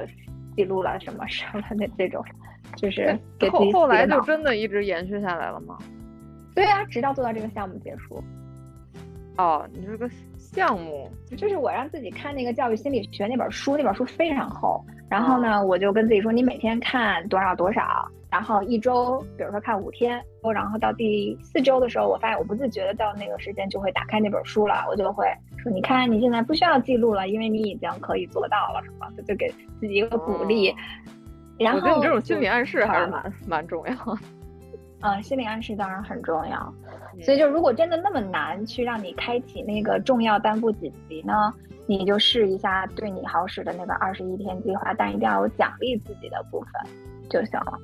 [0.55, 2.23] 记录了，什么什么的这种，
[2.77, 5.77] 就是给自己后来就真的一直延续下来了吗？
[6.55, 8.23] 对啊，直到做到这个项目结束。
[9.37, 10.09] 哦，你这个。
[10.37, 14.81] 项目就是我让自己看那个教育心理学那本书，那本书非常厚。
[15.09, 20.21] 然后呢，我就跟自己说，你每天看多少多少，然后一周，比如说看五天，
[20.53, 25.25] 然后到第四周的时候，我发现我不自觉的到那个时间就会打开那本书了，我就会
[25.59, 29.47] 说，你看你现在不需要记录了，因为你已经可以做到了，什么的，就给
[29.79, 30.75] 自己一个鼓励。
[31.57, 33.95] 然后我觉得你这种心理暗示还是蛮蛮重要。
[34.99, 36.73] 嗯，心理暗示当然很重要，
[37.21, 41.53] 所以就如果真的那么难去让你开启那个重要但不紧急呢，
[41.87, 46.69] 你就试一下对你好使的那个二十一天计划，但一定要有奖励自己的部分
[47.29, 47.79] 就行了。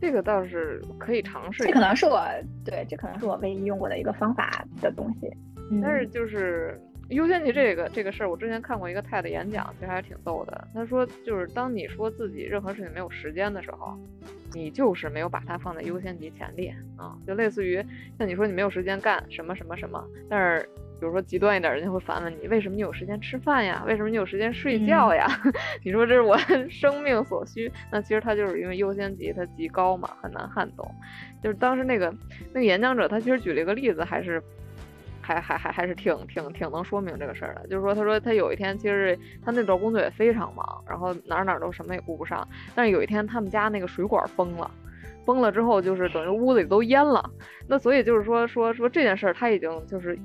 [0.00, 2.22] 这个倒是可以尝试，这可能是我
[2.64, 5.30] 对，这可能是我唯一用过的一个方法的东西。
[5.82, 10.68] 但是就是优先级这个这个事儿，我之前看过一个泰的演讲，其实还是挺逗的。
[10.72, 13.98] 他说，就是当你说自己任何事情没有时间的时候。
[14.52, 17.84] 你就是没有把它放在优先级前列啊，就类似于
[18.16, 20.66] 像你说你没有时间干什么什么什么，但是
[20.98, 23.84] 比如说极端一点，人家会反问你为什么你有时间吃饭呀？
[23.86, 25.26] 为什么你有时间睡觉呀？
[25.84, 26.36] 你说这是我
[26.70, 30.88] 生命所需，那其实他就是因为优先级它极高嘛，很难撼动。
[31.42, 32.12] 就是当时那个
[32.52, 34.42] 那个演讲者他其实举了一个例子，还是。
[35.22, 37.66] 还还还还是挺挺挺能说明这个事儿的。
[37.66, 42.46] 就是说，他说他有一天其实他那段工作也非常忙，然后哪儿哪儿都什么也顾不上。
[42.76, 44.70] 但是有一天他们家那个水管崩了，
[45.26, 47.28] 崩了之后就是等于屋子里都淹了。
[47.66, 50.16] 那所以就是说说说这件事儿他已经就是。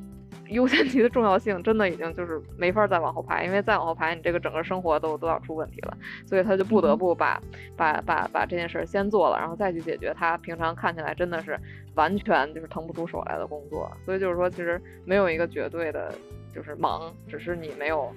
[0.52, 7.42] 优先级的重要性真的已经就是没法再往后排，因为再往后排，你这个整个生活都都要出问题了，所以他就不得不把
[7.78, 11.58] 把把把这件事先做了，然后再去解决他平常看起来真的是
[11.96, 13.90] 完全就是腾不出手来的工作。
[14.06, 16.14] 所以就是说，其实没有一个绝对的，
[16.54, 18.14] 就是忙，只是你没有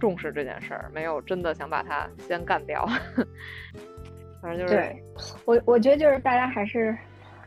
[0.00, 2.84] 重视这件事儿，没有真的想把它先干掉。
[4.42, 5.02] 反正就是，对
[5.44, 6.96] 我我觉得就是大家还是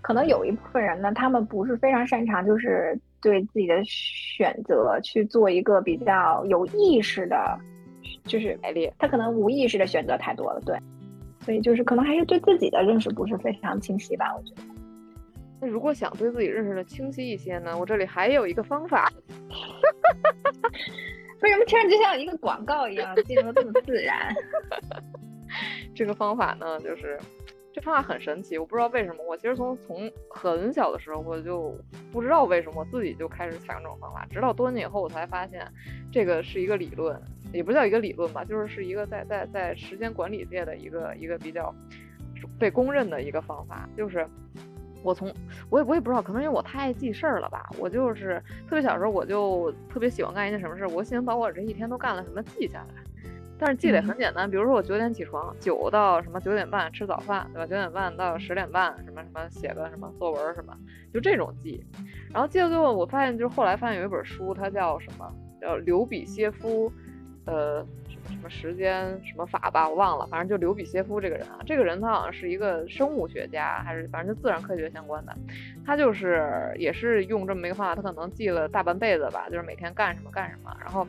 [0.01, 2.97] 可能有一部分人呢，他们不是非常擅长，就是。
[3.21, 7.59] 对自己的选择去做一个比较有意识的，
[8.25, 8.57] 就是
[8.97, 10.77] 他可能无意识的选择太多了，对，
[11.41, 14.61] 所以就是可能还是对自己的认识不是非常清晰吧，我觉得。
[15.61, 17.77] 那如果想对自己认识的清晰一些呢？
[17.77, 19.11] 我这里还有一个方法。
[21.41, 24.33] 为什么听着就像一个广告一样，进入这么自然？
[25.95, 27.19] 这个方法呢，就是。
[27.71, 29.23] 这方法很神奇，我不知道为什么。
[29.23, 31.77] 我其实从从很小的时候，我就
[32.11, 34.25] 不知道为什么我自己就开始采用这种方法。
[34.31, 35.65] 直到多年以后，我才发现
[36.11, 37.21] 这个是一个理论，
[37.53, 41.73] 也不叫一个理论吧，就是是一个在在在时间管理界的一个一个比较
[42.57, 43.87] 被公认的一个方法。
[43.95, 44.27] 就是
[45.03, 45.31] 我从
[45.69, 47.69] 我也我也不知道，可能因为我太爱记事儿了吧。
[47.77, 53.03] 我就是特别小时候，我就特别喜欢干一件什么事，我喜欢把我这一天都干了什么记下来。
[53.59, 57.65] 但是记得很简单，比如说我九点起床，九到什么九点半吃早饭，对吧？
[57.65, 60.73] 九点半到十点半什么什么写个什么作文什么，
[61.13, 61.85] 就这种记。
[62.31, 65.29] 然后记到最后，我发现就是后来发现有一本书，它叫什么？
[65.59, 66.89] 叫刘比歇夫，
[67.45, 67.85] 呃，
[68.29, 70.25] 什么时间什么法吧，我忘了。
[70.27, 75.35] 反正就刘比歇夫这个人啊，这个人他好像是一个生物学家，还是反正就自然科学相关的。
[75.85, 81.05] 他就是也是用这么一个方法，他可能记了大半辈子吧，就是每天干什么干什么，然后。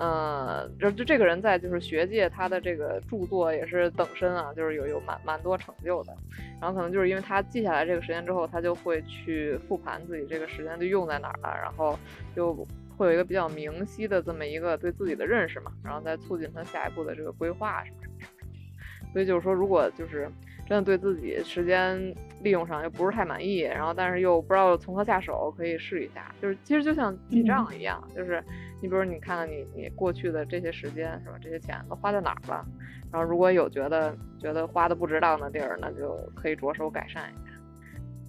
[0.00, 6.14] 呃，就就这个人在就是学界，他的这个著作也是等身啊，就是有有蛮蛮多成就的。
[6.60, 11.98] 然后可能就是因为他记下来这个时间之后，他就会去复盘自己这个时间就用在哪儿了，然后
[12.36, 12.64] 就
[12.98, 19.12] 会有一个比较明晰的这么一个对自己的认识嘛，然后再促进他下一步的这个规划什么什么什么。
[19.12, 20.30] 所以就是说，如果就是
[20.66, 21.98] 真的对自己时间
[22.42, 26.34] 利用上又不是太满意，然后但是又不知道从何下手，可以试一下。
[26.42, 28.42] 就是其实就像记账一样，就是。
[28.80, 31.36] 你比如你看看你你过去的这些时间是吧？
[31.42, 32.64] 这些钱都花在哪儿了？
[33.10, 37.52] 然后如果有觉得觉得花的不值当的地儿，那就可以着手改善一下。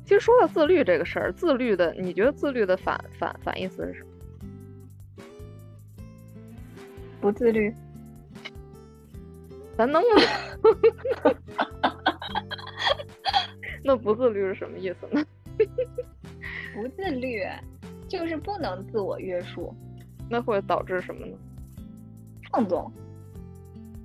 [0.03, 4.09] 其实说到自律这个事儿，自律的你觉得自律的反反反义词是什么？
[7.21, 7.73] 不自律。
[9.77, 10.07] 咱能不
[11.23, 11.35] 能
[13.83, 15.23] 那不自律是什么意思呢？
[16.75, 17.41] 不自律
[18.07, 19.73] 就是不能自我约束。
[20.29, 21.37] 那会导致什么呢？
[22.51, 22.91] 放纵，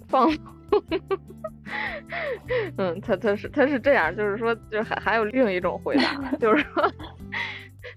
[0.08, 0.44] 放纵。
[2.78, 6.90] 嗯，他他是他是这样，就是说，就还还有另一种回答，就是说，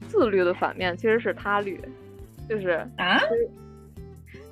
[0.08, 1.80] 自律的反面其实是他律，
[2.50, 3.20] 就是啊，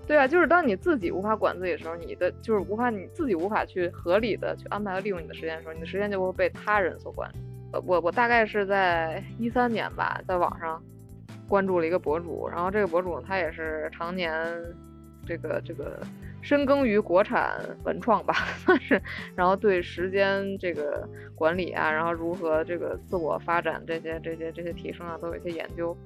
[0.07, 7.29] 对啊，就是当你自己无法管自己的时候，你的就是无法你自己无法去合理的去安排和利用你的时间的时候，你的时间就会被他人所管。
[7.73, 10.81] 呃，我我大概是在一三年吧，在网上。
[11.47, 14.33] 关注了一个博主，然后这个博主他也是常年，
[15.27, 16.01] 这个这个。
[16.45, 19.01] 深耕于国产文创吧，算是，
[19.35, 25.97] 然后对时间这个管理啊，然后如何这个自我发展这些这些这些提升啊，都有一些研究。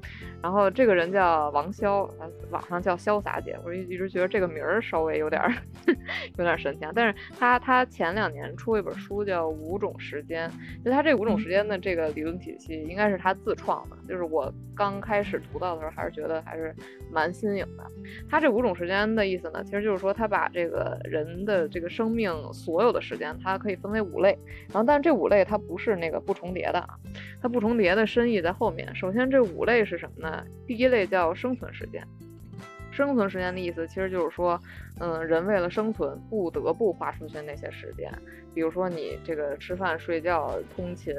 [0.41, 2.09] 然后这个人叫王潇，
[2.51, 5.41] 网上叫潇洒姐，我一直觉得这个名儿稍微有点
[6.37, 6.91] 有点神奇啊。
[6.95, 10.49] 但是他他前两年出了一本书叫《五种时间》，
[10.85, 16.73] 就他这五种时间的这个理论体系应该是他自创的，就是我刚开始读到的时候还是觉得还是
[17.11, 17.83] 蛮新颖的。
[18.29, 20.28] 他这五种时间的意思呢，其实就是说他。
[20.29, 24.37] 把这个人的这个生命所有的时间，它可以分为五类，
[24.71, 26.95] 然后，但这五类它不是那个不重叠的啊，
[27.41, 28.95] 它不重叠的深意在后面。
[28.95, 30.45] 首先，这五类是什么呢？
[30.67, 32.07] 第一类叫生存时间，
[32.91, 34.57] 生存时间的意思其实就是说，
[34.99, 38.09] 嗯，人为了生存不得不花出去那些时间，
[38.53, 41.13] 比如说你这个吃饭、睡觉、通勤。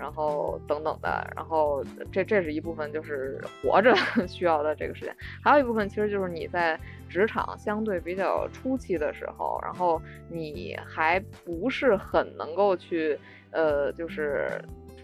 [0.00, 3.94] 然后等等的，然后这这是一部分，就是活着
[4.26, 13.18] 需要的这个时间，还有一部分其实就是你在职场相对比较初期的时候，然后你还不是很能够去，
[13.50, 14.50] 呃，就是。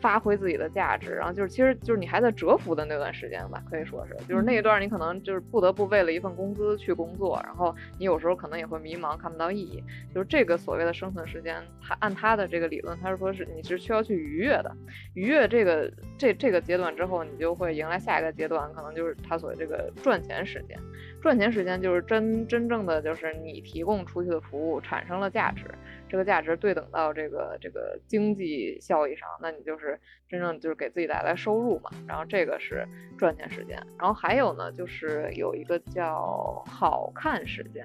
[0.07, 9.83] 发挥自己的价值，然后就是其实就是你还在蛰伏的那段时间吧，可以说是，就是那一段你可能就是不得不为了一份工资去工作，然后你有时候可能也会迷茫，看不到意义。
[10.15, 14.73] 就是这个所谓的生存时间，他按他的这个理论，他是说是你是需要去愉悦的，
[15.15, 20.79] 愉悦这个这这个阶段之后，你就会迎来下一个阶段，可能就是他所谓这个赚钱时间。
[21.21, 25.65] 赚钱时间就是真真正的就是你提供出去的服务产生了价值。
[26.09, 29.99] 这个价值对等到这个这个经济效益上，那你就是
[30.29, 31.91] 真正就是给自己带来收入嘛。
[32.07, 32.87] 然后这个是
[33.19, 37.85] 赚钱时间，然后还有呢，就是有一个叫好看时间。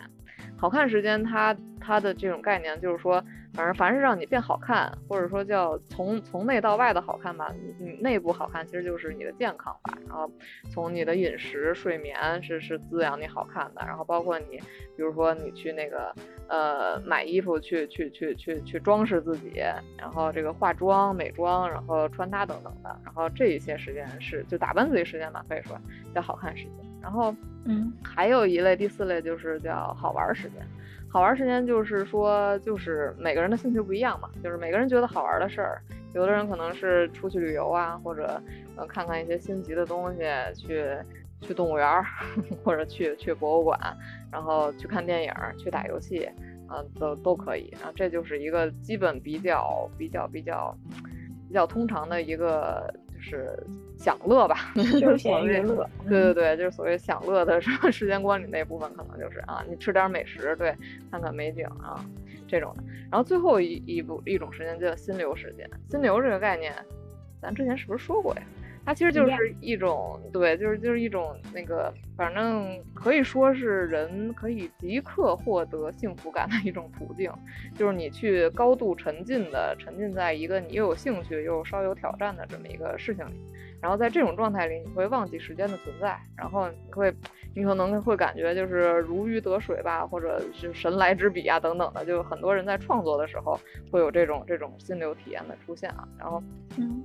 [0.58, 3.22] 好看时间，它它的这种概念就是说，
[3.54, 9.98] 反正凡是让你变好看，或者说叫从从内到外的好看吧，你你内部好看，其实就是你的健康吧。
[10.08, 10.32] 然后
[10.70, 14.58] 从你的饮食、睡眠是是滋养你好看的，然后包括你，
[14.96, 16.14] 比如说你去那个
[16.48, 19.54] 呃买衣服去去去去去装饰自己，
[19.98, 25.76] 然后这个化妆、美妆，然后穿搭等等的，然后这一些时间是就打扮自己时间吧，可以说
[26.14, 26.74] 叫好看时间。
[27.02, 30.62] 然后，嗯，还有一类，第四类就是叫好玩时间。
[31.12, 35.82] 好玩时间就是说，就是每个人的兴趣不一样嘛，就是每个人觉得好玩的事儿，
[36.14, 38.42] 有的人可能是出去旅游啊，或者
[38.78, 40.22] 呃看看一些新奇的东西，
[40.56, 40.86] 去
[41.42, 42.06] 去动物园儿，
[42.64, 43.78] 或者去去博物馆，
[44.32, 46.24] 然后去看电影，去打游戏，
[46.70, 47.70] 啊，都都可以。
[47.74, 50.74] 然后这就是一个基本比较比较比较
[51.50, 52.90] 比较通常的一个。
[53.22, 53.56] 是
[53.98, 55.88] 享乐吧，休闲娱乐。
[56.10, 60.76] 对对对，就是所谓享乐的时间观里那部分，可能就是啊，你吃点美食，对，
[61.10, 62.04] 看看美景啊，
[62.48, 62.84] 这种的。
[63.12, 65.70] 然后最后一一部一种时间叫心流时间。
[65.90, 66.74] 心流这个概念，
[67.42, 68.42] 咱之前是不是说过呀？
[68.84, 77.32] 它其实就是一种，对，就是就是一种那个，反正可以说是人可以即刻获得幸福感的一种途径，
[77.76, 83.34] 就是你去高度沉浸的沉浸在一个你又有兴趣又稍有挑战的这么一个事情里，
[83.80, 87.14] 然后在这种状态里，你会忘记时间的存在，然后你会，
[87.56, 93.60] 你可能会感觉就是如鱼得水吧，或者是神来之笔啊等等的，就很多人在创作的时候
[93.92, 96.42] 会有这种这种心流体验的出现啊，然后，
[96.78, 97.04] 嗯，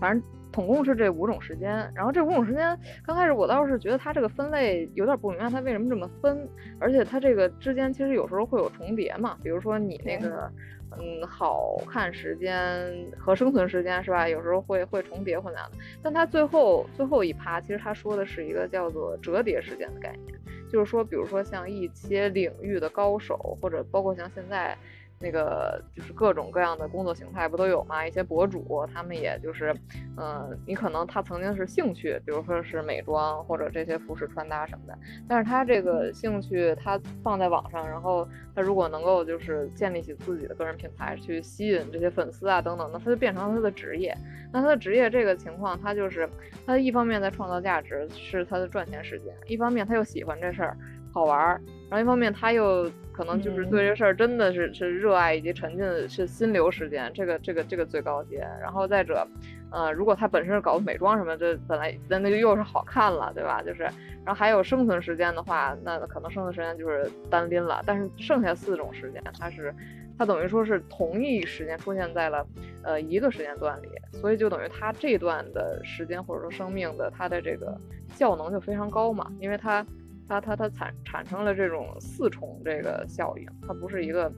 [0.00, 0.22] 反正。
[0.56, 6.48] 总共是这五种时间，然后这五种时间刚开始我倒是觉得它这个分类有点不明白，它为什么这么分？
[6.80, 10.50] 而且它这个之间其实有时候会有重叠嘛，比如说你那个
[10.92, 14.26] 嗯好看时间和生存时间是吧？
[14.26, 15.72] 有时候会会重叠混淆的。
[16.02, 20.34] 但它最后最后一趴其实它说的是一个叫做折叠时间的概念，
[20.72, 24.74] 就是说比如说像一些领域的高手，或者包括像现在。
[25.18, 28.06] 那个就是各种各样的工作形态不都有吗？
[28.06, 29.74] 一些博主他们也就是，
[30.16, 44.16] 嗯，你可能他曾经是兴趣，比如说是美妆或者这些服饰穿搭什么的，但是他这个兴趣他放在网上，然后他如果能够就是建立起自己的个人品牌，去吸引这些粉丝啊等等，那他就变成了他的职业。
[44.52, 46.28] 那他的职业这个情况，他就是
[46.66, 50.76] 他一方面在创造价值，是他的赚钱时间；一方面他又喜欢这事儿，
[51.16, 51.60] 好玩儿。
[51.88, 58.46] 然后一方面他又可能就是对这事儿真的是是热爱以及沉浸是心流时间，这个这个这个最高阶。
[58.60, 59.26] 然后再者，
[59.70, 63.62] 呃，如果他本身是搞美妆什么，这本来那那就又是好看了，对吧？
[63.62, 63.84] 就是，
[64.24, 67.82] 然后还有生存时间的话，那可能生存时间就是单拎了。
[67.86, 69.74] 但是剩下四种时间，它是
[70.18, 72.44] 它等于说是同一时间出现在了
[72.82, 79.86] 呃一个时间段里，所以就等于他这段的时间或者说生命的它的这个效能就非常高嘛，因为它。
[80.28, 84.32] 它它它产产生了这种四重这个效应，它不是一个，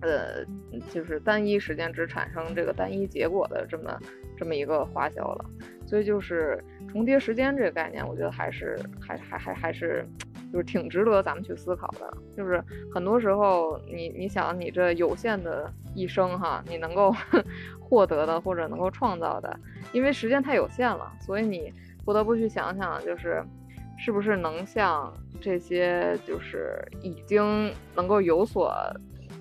[0.00, 0.44] 呃，
[0.90, 3.98] 就是单一时间只产生这个单一结果的这么
[4.36, 5.44] 这么一个花销了，
[5.86, 10.04] 所以就是重叠时间这个概念，我觉得还是还还还还是
[10.52, 12.12] 就是挺值得咱们去思考的。
[12.36, 12.62] 就是
[12.92, 17.14] 很多时候你你想你这有限的一生哈，你能够
[17.78, 19.56] 获得的或者能够创造的，
[19.92, 21.72] 因为时间太有限了，所以你
[22.04, 23.40] 不得不去想想就是。
[23.96, 28.74] 是不是能像这些就是已经能够有所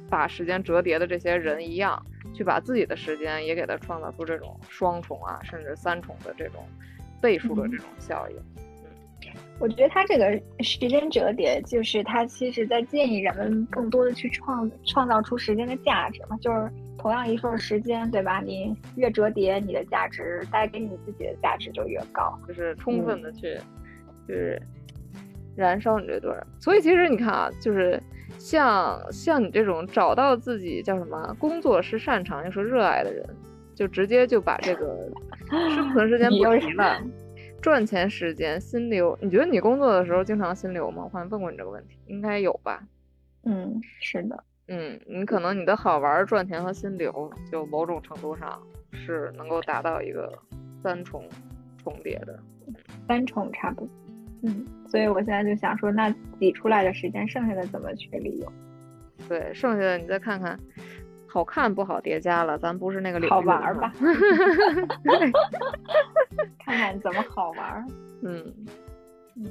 [0.10, 2.02] 把时间折叠的这些人一样，
[2.34, 6.66] 去把自己的时间也给他创造出这种双重啊，甚至三重的这种
[7.22, 8.38] 倍数的这种效应？
[8.38, 8.44] 嗯
[9.60, 18.42] 我觉得他这个时间折叠，就是他其实在建议人们更多的去创创造出时间的价值嘛，就是同样一份时间，对吧？
[18.42, 23.58] 你越折叠，你的价值带给你自己的价值就越高，就是充分的去。
[24.28, 24.62] 就是
[25.56, 28.02] 燃烧你这段，所以其实你看啊，就是
[28.40, 33.24] 像像你这种找到自己叫什么工作是擅长又是热爱的人，
[33.76, 35.10] 就直接就把这个
[35.50, 37.00] 生存时间不提了，
[37.62, 39.18] 赚钱时间心流。
[39.22, 41.04] 你觉得你工作的时候经常心流吗？
[41.04, 42.82] 我好像问过你这个问题，应该有吧？
[43.46, 50.32] 嗯，是的，嗯，你可能你的好玩、赚钱和心流，就某种程度上是能够达到一个
[50.82, 51.28] 三重
[51.84, 52.40] 重叠的，
[53.08, 53.90] 三重差不多。
[54.44, 58.54] 嗯， 所以我现在就想说，那挤出来的时间，剩下的怎么去利用？
[59.28, 60.60] 对，剩下的你再看看，
[61.28, 63.30] 好看不好叠加了，咱不是那个领域。
[63.32, 63.94] 好玩吧？
[66.60, 67.88] 看看怎么好玩。
[68.22, 68.54] 嗯
[69.36, 69.46] 嗯，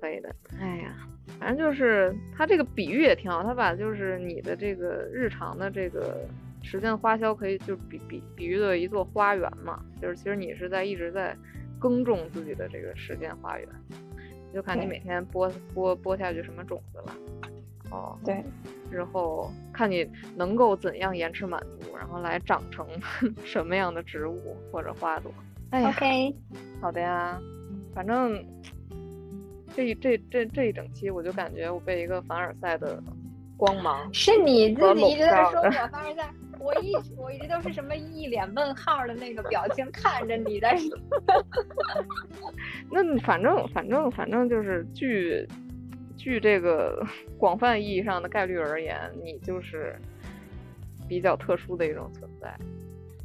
[0.00, 0.34] 可以的。
[0.60, 0.94] 哎呀，
[1.40, 6.26] 反正就是他这个比喻也挺好，他把就是你的这个日常的这个
[6.62, 11.34] 时间花销，可以就比比比喻的一座花园嘛，就是其实你是在一直在。
[11.78, 13.68] 耕种自己的这个时间花园，
[14.52, 17.14] 就看你每天播播播下去什么种子了。
[17.90, 18.44] 哦，对，
[18.90, 20.06] 之后看你
[20.36, 22.86] 能够怎样延迟满足，然后来长成
[23.44, 25.32] 什么样的植物或者花朵。
[25.70, 25.94] 哎呀，
[26.80, 27.40] 好的呀，
[27.94, 28.44] 反正
[29.74, 33.02] 这这这这一整期，我就感觉我被一个凡尔赛的
[33.56, 36.34] 光芒是你自己一直在说我凡尔赛。
[36.60, 40.88] 我一我一直都是什么一脸问号的那个表情看着你，但是，
[42.90, 45.46] 那反正反正反正就是据
[46.16, 47.04] 据这个
[47.38, 49.96] 广泛意义上的概率而言，你就是
[51.08, 52.54] 比较特殊的一种存在。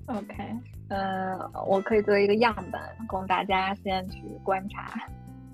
[0.07, 0.33] OK，
[0.89, 4.93] 呃，我可以作为一个样本供大家先去观察。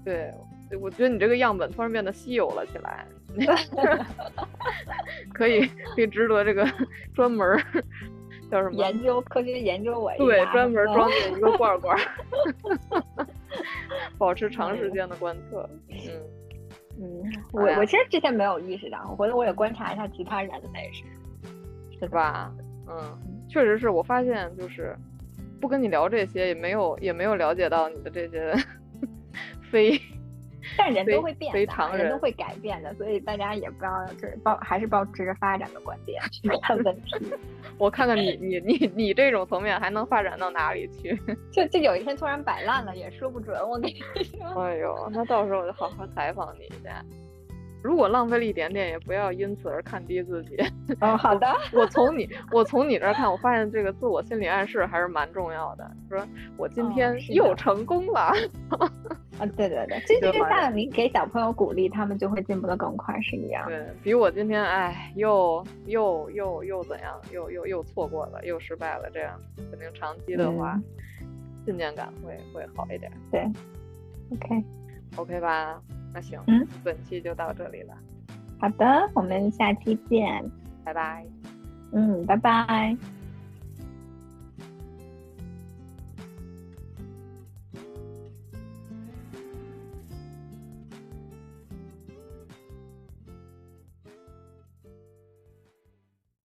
[0.04, 0.34] 对，
[0.82, 3.06] 我觉得你这个样本突然变得稀有了起来。
[5.34, 5.66] 可以，
[5.96, 6.68] 可以值得这个
[7.14, 7.58] 专门
[8.50, 11.98] 叫什么研究科学研究我对专门装进一个罐罐，
[14.18, 15.70] 保持长时间的观测。
[15.90, 15.98] 嗯
[17.02, 17.24] 嗯，
[17.54, 21.04] 我我其实之前没有意识到，我回头我也观察一下其他人的也是，
[22.00, 22.52] 是吧？
[22.90, 23.18] 嗯，
[23.48, 24.96] 确实是我发现就是
[25.62, 28.54] 不跟你聊这些，也没有也没有了解到你的这些
[29.72, 30.02] 非。
[30.80, 37.34] 但人都会变的，人都会改变的，所以大家也不要就是抱还是保持着发展的观点去看问题。
[37.78, 41.20] 我看看你你你你这种层面还能发展到哪里去？
[41.52, 43.56] 就就有一天突然摆烂了也说不准。
[43.68, 44.64] 我跟你说。
[44.64, 47.04] 哎呦，那到时候我就好好采访你一下。
[47.82, 50.58] 如果浪费了一点点，也不要因此而看低自己。
[51.00, 51.48] 哦， 好的。
[51.74, 55.90] 我从你，我从你这儿看，我发现这个自我心理暗示还是蛮重要的。
[56.10, 56.26] 说
[56.58, 58.34] 我今天又成功了。
[59.40, 63.66] 啊，对对对，这就像你给小朋友鼓励，他们就会进步的更快是一样。
[63.68, 67.18] 对比我今天，哎，又又又又怎样？
[67.32, 69.40] 又又又错过了，又失败了，这样
[69.72, 70.78] 肯定长期的话，
[71.66, 73.10] 信念感会会好一点。
[73.32, 73.48] 对
[74.34, 75.82] ，OK，OK 吧。
[76.14, 77.94] 那行，嗯，本期就到这里了。
[78.60, 80.44] 好的，我们下期见，
[80.84, 81.26] 拜拜。
[81.92, 82.98] 嗯，拜拜。